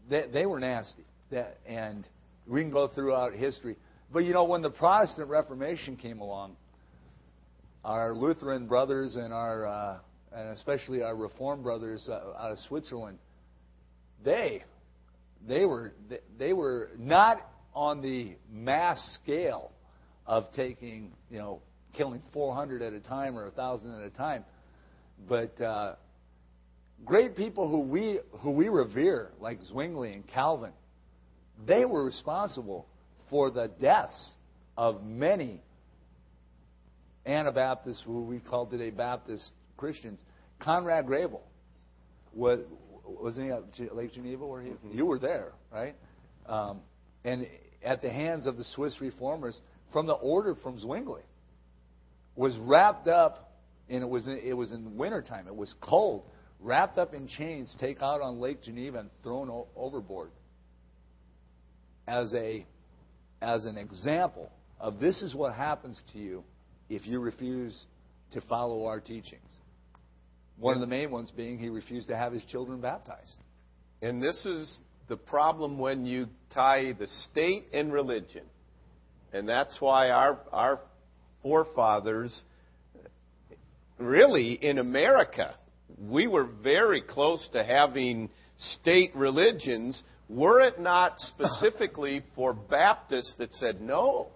they, 0.10 0.26
they 0.34 0.46
were 0.46 0.60
nasty. 0.60 1.04
That, 1.32 1.58
and 1.68 2.08
we 2.48 2.62
can 2.62 2.72
go 2.72 2.88
throughout 2.88 3.34
history. 3.34 3.76
But 4.12 4.20
you 4.20 4.34
know, 4.34 4.46
when 4.46 4.62
the 4.62 4.70
Protestant 4.70 5.30
Reformation 5.30 5.98
came 5.98 6.20
along, 6.20 6.56
our 7.84 8.14
Lutheran 8.16 8.68
brothers 8.68 9.16
and 9.16 9.34
our, 9.34 9.68
uh, 9.68 9.98
and 10.34 10.50
especially 10.50 11.02
our 11.02 11.16
Reformed 11.16 11.64
brothers 11.64 12.08
uh, 12.10 12.34
out 12.40 12.52
of 12.52 12.58
Switzerland, 12.68 13.18
they, 14.24 14.64
they 15.48 15.66
were, 15.66 15.94
they, 16.38 16.54
were 16.54 16.92
not 16.98 17.50
on 17.74 18.02
the 18.02 18.36
mass 18.52 19.18
scale 19.22 19.72
of 20.26 20.46
taking, 20.54 21.12
you 21.30 21.38
know, 21.38 21.62
killing 21.94 22.22
400 22.34 22.82
at 22.82 22.94
a 22.94 23.00
time 23.00 23.38
or 23.38 23.44
1,000 23.44 24.02
at 24.02 24.06
a 24.06 24.10
time, 24.10 24.46
but 25.28 25.60
uh, 25.62 25.96
great 27.06 27.36
people 27.36 27.68
who 27.68 27.80
we 27.80 28.20
who 28.40 28.52
we 28.52 28.70
revere, 28.70 29.32
like 29.40 29.60
Zwingli 29.64 30.14
and 30.14 30.28
Calvin, 30.28 30.74
they 31.66 31.86
were 31.86 32.04
responsible 32.04 32.88
for 33.30 33.52
the 33.52 33.68
deaths 33.80 34.36
of 34.78 35.04
many 35.04 35.62
Anabaptists, 37.26 38.02
who 38.06 38.24
we 38.24 38.40
call 38.40 38.66
today 38.66 38.90
Baptist 38.90 39.52
Christians. 39.76 40.20
Conrad 40.60 41.06
Grebel 41.06 41.44
was 42.34 42.60
wasn't 43.06 43.48
he 43.48 43.86
at 43.86 43.96
Lake 43.96 44.14
Geneva? 44.14 44.46
Where 44.46 44.62
he 44.62 44.72
you 44.92 45.06
were 45.06 45.20
there, 45.20 45.52
right? 45.72 45.96
Um, 46.46 46.82
and 47.24 47.48
at 47.84 48.02
the 48.02 48.10
hands 48.10 48.48
of 48.48 48.58
the 48.58 48.64
Swiss 48.64 49.00
reformers, 49.02 49.60
from 49.92 50.08
the 50.08 50.14
order 50.14 50.56
from 50.56 50.80
Zwingli, 50.80 51.22
was 52.36 52.56
wrapped 52.58 53.08
up, 53.08 53.58
and 53.90 54.04
it 54.04 54.10
was 54.10 54.28
in, 54.28 54.40
it 54.44 54.54
was 54.54 54.72
in 54.72 54.98
wintertime. 54.98 55.48
It 55.48 55.56
was 55.56 55.74
cold, 55.82 56.24
wrapped 56.60 56.98
up 56.98 57.14
in 57.14 57.28
chains, 57.28 57.76
taken 57.80 58.04
out 58.04 58.22
on 58.22 58.40
Lake 58.40 58.62
Geneva, 58.64 59.00
and 59.00 59.10
thrown 59.24 59.50
o- 59.50 59.68
overboard. 59.76 60.32
As 62.08 62.34
a 62.34 62.66
as 63.42 63.66
an 63.66 63.78
example 63.78 64.52
of 64.80 65.00
this 65.00 65.22
is 65.22 65.34
what 65.36 65.54
happens 65.54 66.02
to 66.14 66.20
you 66.20 66.44
if 66.90 67.06
you 67.06 67.20
refuse 67.20 67.78
to 68.32 68.42
follow 68.42 68.86
our 68.86 69.00
teachings. 69.00 69.42
One 70.58 70.74
of 70.74 70.82
the 70.82 70.88
main 70.88 71.12
ones 71.12 71.32
being 71.32 71.60
he 71.60 71.70
refused 71.70 72.08
to 72.08 72.18
have 72.18 72.34
his 72.34 72.44
children 72.46 72.82
baptized. 72.82 73.36
And 74.02 74.22
this 74.22 74.46
is 74.46 74.80
the 75.08 75.18
problem 75.18 75.78
when 75.78 76.06
you 76.06 76.28
tie 76.54 76.94
the 76.94 77.08
state 77.08 77.66
and 77.74 77.94
religion. 77.94 78.44
And 79.34 79.48
that's 79.48 79.78
why 79.80 80.10
our, 80.10 80.40
our 80.52 80.80
forefathers, 81.44 82.44
really 83.98 84.54
in 84.54 84.78
America, 84.78 85.56
we 86.00 86.28
were 86.28 86.46
very 86.46 87.02
close 87.02 87.48
to 87.54 87.64
having 87.64 88.30
state 88.58 89.16
religions, 89.16 90.02
were 90.30 90.62
it 90.62 90.80
not 90.80 91.20
specifically 91.20 92.24
for 92.36 92.54
Baptists 92.54 93.36
that 93.38 93.54
said 93.54 93.82
no. 93.82 94.30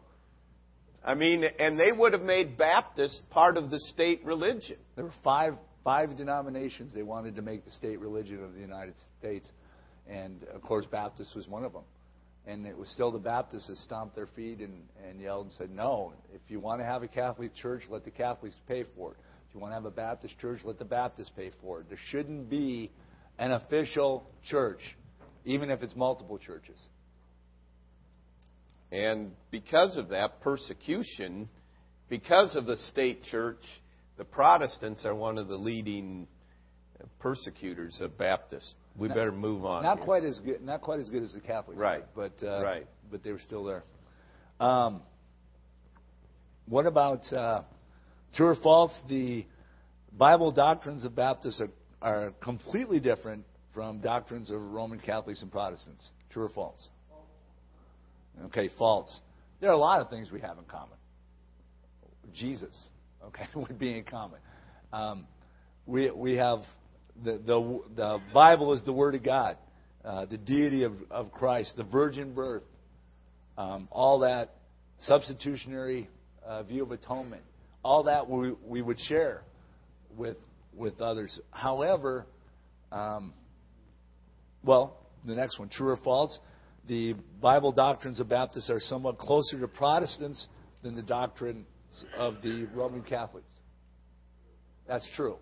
I 1.04 1.16
mean, 1.16 1.44
and 1.44 1.80
they 1.80 1.92
would 1.92 2.14
have 2.14 2.22
made 2.22 2.58
Baptists 2.58 3.22
part 3.32 3.58
of 3.58 3.72
the 3.72 3.80
state 3.80 4.24
religion. 4.24 4.78
There 4.96 5.06
were 5.06 5.14
five 5.24 5.56
five 5.84 6.16
denominations 6.16 6.94
they 6.94 7.04
wanted 7.04 7.36
to 7.36 7.42
make 7.42 7.66
the 7.66 7.72
state 7.72 8.00
religion 8.00 8.44
of 8.44 8.54
the 8.54 8.60
United 8.60 8.94
States, 9.20 9.50
and 10.08 10.44
of 10.54 10.62
course 10.62 10.86
Baptist 10.86 11.36
was 11.36 11.48
one 11.48 11.64
of 11.64 11.74
them. 11.74 11.84
And 12.46 12.66
it 12.66 12.76
was 12.76 12.90
still 12.90 13.12
the 13.12 13.20
Baptists 13.20 13.68
that 13.68 13.78
stomped 13.78 14.16
their 14.16 14.28
feet 14.28 14.60
and, 14.60 14.84
and 15.08 15.20
yelled 15.20 15.48
and 15.48 15.56
said, 15.56 15.70
"No! 15.70 16.14
If 16.34 16.42
you 16.50 16.60
want 16.60 16.82
to 16.82 16.86
have 16.86 17.04
a 17.04 17.08
Catholic 17.08 17.54
church, 17.56 17.84
let 17.90 18.04
the 18.04 18.12
Catholics 18.12 18.56
pay 18.68 18.84
for 18.96 19.12
it. 19.12 19.18
If 19.48 19.56
you 19.56 19.62
want 19.62 19.72
to 19.72 19.76
have 19.76 19.86
a 19.86 19.92
Baptist 19.92 20.40
church, 20.40 20.62
let 20.64 20.80
the 20.80 20.86
Baptists 20.86 21.32
pay 21.36 21.52
for 21.62 21.82
it. 21.82 21.90
There 21.90 22.00
shouldn't 22.10 22.50
be 22.50 22.92
an 23.38 23.52
official 23.52 24.26
church, 24.44 24.80
even 25.46 25.70
if 25.70 25.84
it's 25.84 25.96
multiple 25.96 26.38
churches." 26.38 26.78
And 28.92 29.32
because 29.52 29.98
of 29.98 30.10
that 30.10 30.42
persecution, 30.42 31.48
because 32.10 32.56
of 32.56 32.66
the 32.66 32.76
state 32.76 33.24
church, 33.24 33.64
the 34.18 34.26
Protestants 34.26 35.06
are 35.06 35.16
one 35.16 35.38
of 35.38 35.48
the 35.48 35.56
leading 35.56 36.28
persecutors 37.20 38.00
of 38.02 38.18
Baptists. 38.18 38.76
We 38.98 39.08
Not- 39.08 39.18
better 39.18 39.32
move 39.32 39.66
on. 39.66 39.84
Not 39.84 39.98
here. 39.98 40.06
quite 40.06 40.26
as 40.26 40.40
good. 40.40 40.62
Not 40.62 40.82
quite 40.82 41.00
as 41.00 41.10
good 41.10 41.24
as 41.24 41.34
the 41.34 41.40
Catholics. 41.40 41.80
Right. 41.80 42.04
But 42.16 42.34
uh, 42.44 42.62
Right. 42.62 42.88
But 43.10 43.24
they 43.24 43.32
were 43.32 43.40
still 43.40 43.64
there. 43.64 43.84
Um, 44.60 45.02
what 46.68 46.86
about 46.86 47.32
uh, 47.34 47.64
true 48.36 48.48
or 48.48 48.56
false? 48.56 48.98
The 49.10 49.46
Bible 50.18 50.52
doctrines 50.52 51.06
of 51.06 51.16
Baptists 51.16 51.62
are, 51.62 51.70
are 52.02 52.32
completely 52.42 53.00
different 53.00 53.46
from 53.74 54.00
doctrines 54.00 54.52
of 54.52 54.62
Roman 54.62 55.00
Catholics 55.00 55.42
and 55.42 55.52
Protestants. 55.52 56.10
True 56.30 56.46
or 56.46 56.50
false? 56.50 56.90
Okay, 58.46 58.70
false. 58.78 59.22
There 59.60 59.70
are 59.70 59.74
a 59.74 59.78
lot 59.78 60.02
of 60.02 60.10
things 60.10 60.32
we 60.32 60.42
have 60.42 60.58
in 60.58 60.64
common. 60.66 60.98
Jesus, 62.34 62.76
okay, 63.26 63.44
would 63.56 63.78
be 63.78 63.98
in 63.98 64.04
common. 64.04 64.40
Um, 64.92 65.28
we 65.86 66.12
we 66.12 66.36
have 66.36 66.60
the 67.24 67.34
the 67.46 67.82
the 67.96 68.20
Bible 68.34 68.74
is 68.74 68.84
the 68.86 68.94
Word 68.94 69.16
of 69.16 69.24
God, 69.24 69.58
uh, 70.04 70.26
the 70.26 70.38
deity 70.38 70.84
of 70.84 70.94
of 71.10 71.32
Christ, 71.32 71.76
the 71.78 71.84
virgin 71.84 72.34
birth, 72.34 72.64
um, 73.58 73.88
all 73.92 74.20
that 74.20 74.56
substitutionary 75.02 76.10
uh, 76.46 76.64
view 76.64 76.84
of 76.84 76.92
atonement, 76.92 77.44
all 77.84 78.04
that 78.04 78.30
we 78.30 78.54
we 78.66 78.82
would 78.82 79.00
share 79.00 79.42
with 80.18 80.38
with 80.74 81.02
others. 81.02 81.40
However, 81.52 82.26
um, 82.92 83.34
well, 84.64 84.98
the 85.26 85.36
next 85.36 85.60
one, 85.60 85.70
true 85.70 85.90
or 85.90 85.98
false? 85.98 86.40
The 86.88 87.16
Bible 87.42 87.72
doctrines 87.72 88.20
of 88.20 88.30
Baptists 88.30 88.70
are 88.70 88.80
somewhat 88.80 89.18
closer 89.18 89.60
to 89.60 89.68
Protestants 89.68 90.48
than 90.84 90.96
the 90.96 91.02
doctrine 91.02 91.66
of 92.18 92.42
the 92.42 92.68
Roman 92.74 93.04
Catholics. 93.04 93.46
That's 94.88 95.08
true. 95.16 95.38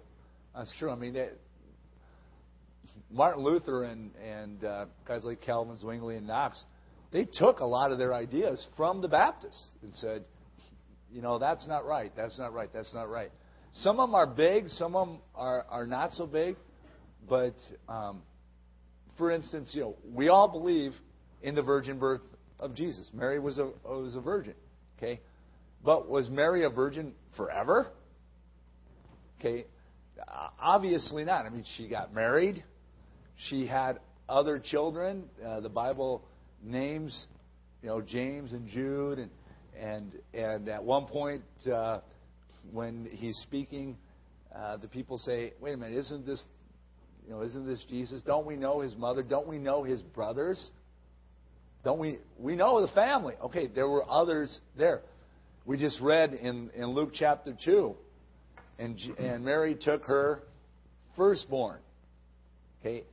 That's 0.55 0.73
true. 0.77 0.91
I 0.91 0.95
mean, 0.95 1.15
Martin 3.09 3.43
Luther 3.43 3.83
and, 3.83 4.11
and 4.15 4.63
uh, 4.63 4.85
guys 5.07 5.23
like 5.23 5.41
Calvin, 5.41 5.77
Zwingli, 5.77 6.17
and 6.17 6.27
Knox, 6.27 6.63
they 7.11 7.25
took 7.25 7.59
a 7.59 7.65
lot 7.65 7.91
of 7.91 7.97
their 7.97 8.13
ideas 8.13 8.67
from 8.77 9.01
the 9.01 9.07
Baptists 9.07 9.69
and 9.81 9.95
said, 9.95 10.23
you 11.11 11.21
know, 11.21 11.39
that's 11.39 11.67
not 11.67 11.85
right. 11.85 12.11
That's 12.15 12.37
not 12.37 12.53
right. 12.53 12.69
That's 12.71 12.93
not 12.93 13.09
right. 13.09 13.31
Some 13.73 13.99
of 13.99 14.09
them 14.09 14.15
are 14.15 14.27
big. 14.27 14.67
Some 14.67 14.95
of 14.95 15.07
them 15.07 15.17
are, 15.33 15.65
are 15.69 15.87
not 15.87 16.11
so 16.11 16.27
big. 16.27 16.55
But, 17.27 17.55
um, 17.87 18.21
for 19.19 19.29
instance, 19.29 19.69
you 19.73 19.81
know, 19.81 19.95
we 20.11 20.29
all 20.29 20.47
believe 20.47 20.93
in 21.43 21.53
the 21.53 21.61
virgin 21.61 21.99
birth 21.99 22.21
of 22.59 22.73
Jesus. 22.73 23.07
Mary 23.13 23.39
was 23.39 23.59
a, 23.59 23.69
was 23.85 24.15
a 24.15 24.21
virgin. 24.21 24.55
Okay? 24.97 25.21
But 25.83 26.09
was 26.09 26.27
Mary 26.29 26.65
a 26.65 26.69
virgin 26.69 27.13
forever? 27.37 27.87
Okay, 29.39 29.65
uh, 30.19 30.49
obviously 30.61 31.23
not. 31.23 31.45
I 31.45 31.49
mean, 31.49 31.63
she 31.77 31.87
got 31.87 32.13
married. 32.13 32.63
She 33.37 33.65
had 33.65 33.99
other 34.27 34.59
children. 34.59 35.29
Uh, 35.45 35.61
the 35.61 35.69
Bible 35.69 36.25
names, 36.61 37.27
you 37.81 37.87
know, 37.87 38.01
James 38.01 38.51
and 38.51 38.67
Jude, 38.67 39.19
and 39.19 39.31
and 39.79 40.11
and 40.33 40.67
at 40.67 40.83
one 40.83 41.05
point 41.05 41.43
uh, 41.71 41.99
when 42.73 43.07
he's 43.09 43.37
speaking, 43.37 43.97
uh, 44.53 44.75
the 44.75 44.89
people 44.89 45.17
say, 45.17 45.53
"Wait 45.61 45.73
a 45.73 45.77
minute, 45.77 45.97
isn't 45.97 46.25
this, 46.25 46.45
you 47.29 47.35
know, 47.35 47.43
isn't 47.43 47.67
this 47.67 47.85
Jesus? 47.87 48.23
Don't 48.23 48.47
we 48.47 48.55
know 48.55 48.81
his 48.81 48.95
mother? 48.95 49.21
Don't 49.21 49.47
we 49.47 49.59
know 49.59 49.83
his 49.83 50.01
brothers? 50.01 50.71
Don't 51.83 51.99
we? 51.99 52.17
We 52.39 52.55
know 52.55 52.81
the 52.81 52.91
family. 52.93 53.35
Okay, 53.43 53.67
there 53.67 53.87
were 53.87 54.03
others 54.09 54.59
there. 54.75 55.01
We 55.63 55.77
just 55.77 56.01
read 56.01 56.33
in 56.33 56.71
in 56.73 56.87
Luke 56.87 57.11
chapter 57.13 57.55
2, 57.63 57.95
and, 58.79 58.99
and 59.19 59.45
Mary 59.45 59.77
took 59.79 60.05
her 60.05 60.41
firstborn. 61.15 61.81
Okay? 62.81 63.03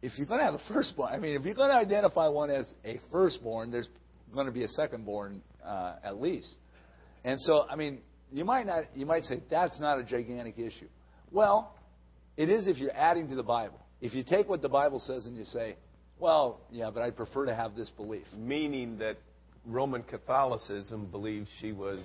If 0.00 0.12
you're 0.16 0.28
going 0.28 0.38
to 0.38 0.46
have 0.46 0.54
a 0.54 0.72
firstborn, 0.72 1.12
I 1.12 1.18
mean, 1.18 1.34
if 1.34 1.44
you're 1.44 1.54
going 1.54 1.70
to 1.70 1.76
identify 1.76 2.28
one 2.28 2.50
as 2.50 2.72
a 2.84 3.00
firstborn, 3.10 3.72
there's 3.72 3.88
going 4.32 4.46
to 4.46 4.52
be 4.52 4.62
a 4.62 4.68
secondborn 4.68 5.40
uh, 5.66 5.96
at 6.04 6.20
least. 6.20 6.54
And 7.24 7.40
so, 7.40 7.66
I 7.68 7.74
mean, 7.74 7.98
you 8.30 8.44
might 8.44 8.64
not, 8.64 8.84
you 8.94 9.06
might 9.06 9.24
say 9.24 9.42
that's 9.50 9.80
not 9.80 9.98
a 9.98 10.04
gigantic 10.04 10.56
issue. 10.56 10.86
Well, 11.32 11.74
it 12.38 12.48
is 12.48 12.68
if 12.68 12.78
you're 12.78 12.96
adding 12.96 13.28
to 13.28 13.34
the 13.34 13.42
Bible. 13.42 13.80
If 14.00 14.14
you 14.14 14.22
take 14.22 14.48
what 14.48 14.62
the 14.62 14.68
Bible 14.68 15.00
says 15.00 15.26
and 15.26 15.36
you 15.36 15.44
say, 15.44 15.74
well, 16.20 16.60
yeah, 16.70 16.90
but 16.94 17.02
I 17.02 17.10
prefer 17.10 17.46
to 17.46 17.54
have 17.54 17.74
this 17.74 17.90
belief. 17.90 18.26
Meaning 18.36 18.98
that 18.98 19.16
Roman 19.66 20.04
Catholicism 20.04 21.06
believes 21.06 21.48
she 21.60 21.72
was 21.72 22.00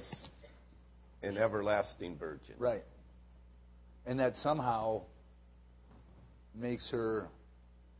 an 1.21 1.37
everlasting 1.37 2.17
virgin. 2.17 2.55
Right. 2.57 2.83
And 4.07 4.19
that 4.19 4.35
somehow 4.37 5.03
makes 6.55 6.89
her 6.89 7.27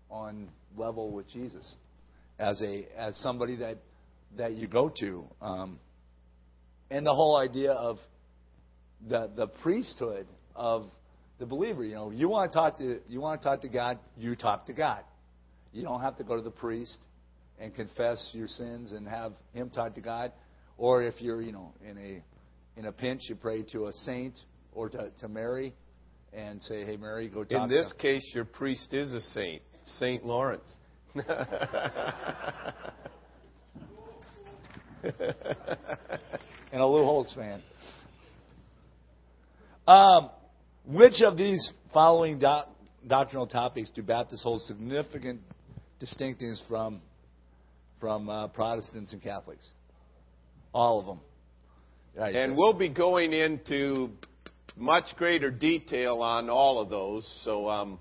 on 0.10 0.50
level 0.76 1.12
with 1.12 1.30
Jesus 1.30 1.76
as 2.40 2.60
a 2.64 2.88
as 2.98 3.16
somebody 3.18 3.58
that 3.58 3.78
that 4.38 4.54
you 4.54 4.68
go 4.68 4.90
to, 5.00 5.24
um, 5.40 5.80
and 6.90 7.06
the 7.06 7.14
whole 7.14 7.38
idea 7.38 7.72
of 7.72 8.00
the 9.08 9.30
the 9.36 9.48
priesthood 9.48 10.28
of 10.56 10.86
the 11.40 11.46
believer. 11.46 11.84
You 11.84 11.96
know, 11.96 12.12
you 12.12 12.30
want 12.30 12.52
to 12.52 12.56
talk 12.56 12.78
to 12.78 13.00
you 13.08 13.22
want 13.22 13.42
to 13.42 13.48
talk 13.48 13.62
to 13.62 13.70
God, 13.70 14.00
you 14.18 14.36
talk 14.36 14.66
to 14.68 14.74
God. 14.74 15.02
You 15.72 15.84
don't 15.84 16.02
have 16.02 16.18
to 16.18 16.24
go 16.24 16.36
to 16.36 16.42
the 16.42 16.52
priest 16.52 16.98
and 17.60 17.74
confess 17.74 18.32
your 18.34 18.48
sins 18.48 18.92
and 18.92 19.08
have 19.08 19.34
him 19.54 19.70
talk 19.70 19.96
to 19.96 20.02
God. 20.02 20.32
Or 20.78 21.04
if 21.04 21.22
you're, 21.22 21.42
you 21.42 21.52
know, 21.52 21.74
in 21.88 21.98
a 21.98 22.80
in 22.80 22.86
a 22.86 22.92
pinch, 22.92 23.22
you 23.30 23.36
pray 23.36 23.64
to 23.72 23.88
a 23.88 23.94
saint 23.94 24.36
or 24.74 24.90
to, 24.90 25.10
to 25.22 25.28
Mary 25.28 25.74
and 26.34 26.62
say, 26.62 26.86
"Hey, 26.86 26.98
Mary, 26.98 27.28
go 27.28 27.44
talk." 27.44 27.64
In 27.64 27.70
this 27.70 27.92
to 27.92 27.98
case, 27.98 28.30
your 28.34 28.46
priest 28.46 28.94
is 28.94 29.14
a 29.14 29.22
saint, 29.22 29.62
Saint 29.84 30.26
Lawrence. 30.26 30.72
and 31.14 31.26
a 36.82 36.86
Lou 36.86 37.04
Holtz 37.04 37.36
fan. 37.36 37.62
Um, 39.88 40.32
which 40.86 41.22
of 41.22 41.38
these 41.38 41.72
following 41.94 42.40
do- 42.40 42.62
doctrinal 43.08 43.48
topics 43.48 43.90
do 43.90 44.02
Baptists 44.02 44.44
hold 44.44 44.62
significant 44.62 45.42
distinctions 46.00 46.62
from 46.68 47.02
from 48.00 48.30
uh, 48.30 48.48
Protestants 48.50 49.14
and 49.14 49.22
Catholics? 49.22 49.68
All 50.74 51.00
of 51.00 51.06
them. 51.06 51.22
Right. 52.16 52.36
And 52.36 52.56
we'll 52.58 52.78
be 52.78 52.90
going 52.90 53.34
into 53.34 54.10
much 54.76 55.16
greater 55.18 55.50
detail 55.50 56.22
on 56.22 56.50
all 56.50 56.80
of 56.80 56.90
those. 56.90 57.28
So, 57.44 57.70
um, 57.70 58.00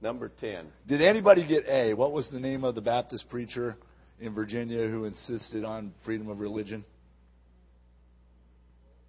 number 0.00 0.30
10. 0.40 0.66
Did 0.86 1.02
anybody 1.02 1.46
get 1.46 1.66
A? 1.68 1.94
What 1.94 2.12
was 2.12 2.30
the 2.30 2.40
name 2.40 2.64
of 2.64 2.74
the 2.74 2.80
Baptist 2.80 3.28
preacher 3.28 3.76
in 4.20 4.34
Virginia 4.34 4.86
who 4.88 5.04
insisted 5.04 5.64
on 5.64 5.92
freedom 6.04 6.28
of 6.28 6.40
religion? 6.40 6.84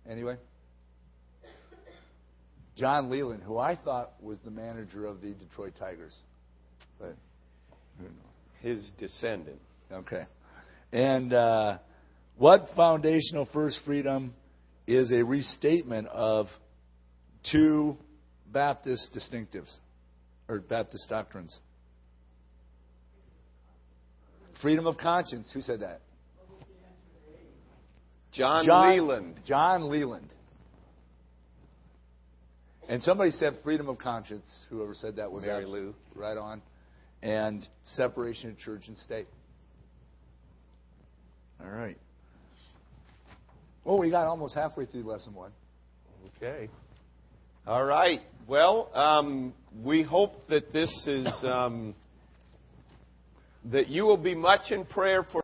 Anyway? 0.09 0.37
John 2.79 3.09
Leland, 3.09 3.43
who 3.43 3.57
I 3.57 3.75
thought 3.75 4.13
was 4.21 4.39
the 4.45 4.51
manager 4.51 5.05
of 5.05 5.21
the 5.21 5.31
Detroit 5.31 5.73
Tigers. 5.79 6.15
But? 6.99 7.15
His 8.61 8.91
descendant. 8.97 9.59
Okay. 9.91 10.25
And 10.91 11.33
uh, 11.33 11.77
what 12.37 12.67
foundational 12.75 13.47
first 13.53 13.79
freedom 13.85 14.33
is 14.87 15.11
a 15.11 15.23
restatement 15.23 16.07
of 16.07 16.47
two 17.51 17.97
Baptist 18.51 19.11
distinctives 19.13 19.73
or 20.47 20.59
Baptist 20.59 21.07
doctrines? 21.09 21.57
Freedom 24.61 24.87
of 24.87 24.97
conscience. 24.97 25.51
Who 25.53 25.61
said 25.61 25.81
that? 25.81 26.01
John, 28.31 28.65
John 28.65 28.89
Leland. 28.89 29.39
John 29.45 29.89
Leland. 29.89 30.33
And 32.89 33.03
somebody 33.03 33.29
said 33.29 33.53
freedom 33.63 33.87
of 33.87 33.99
conscience. 33.99 34.65
Whoever 34.71 34.95
said 34.95 35.17
that 35.17 35.31
was 35.31 35.45
Mary 35.45 35.67
Lou. 35.67 35.93
Right 36.15 36.35
on. 36.35 36.63
And 37.21 37.65
separation 37.83 38.49
of 38.49 38.57
church 38.57 38.87
and 38.87 38.97
state. 38.97 39.27
All 41.61 41.69
right. 41.69 41.97
Well, 43.85 43.99
we 43.99 44.09
got 44.09 44.25
almost 44.25 44.55
halfway 44.55 44.87
through 44.87 45.03
lesson 45.03 45.35
one. 45.35 45.51
Okay. 46.37 46.67
All 47.67 47.85
right. 47.85 48.21
Well, 48.47 48.89
um, 48.95 49.53
we 49.83 50.01
hope 50.01 50.33
that 50.49 50.73
this 50.73 50.89
is 51.05 51.27
um, 51.43 51.93
that 53.65 53.87
you 53.89 54.03
will 54.03 54.17
be 54.17 54.33
much 54.33 54.71
in 54.71 54.85
prayer 54.85 55.23
for. 55.31 55.37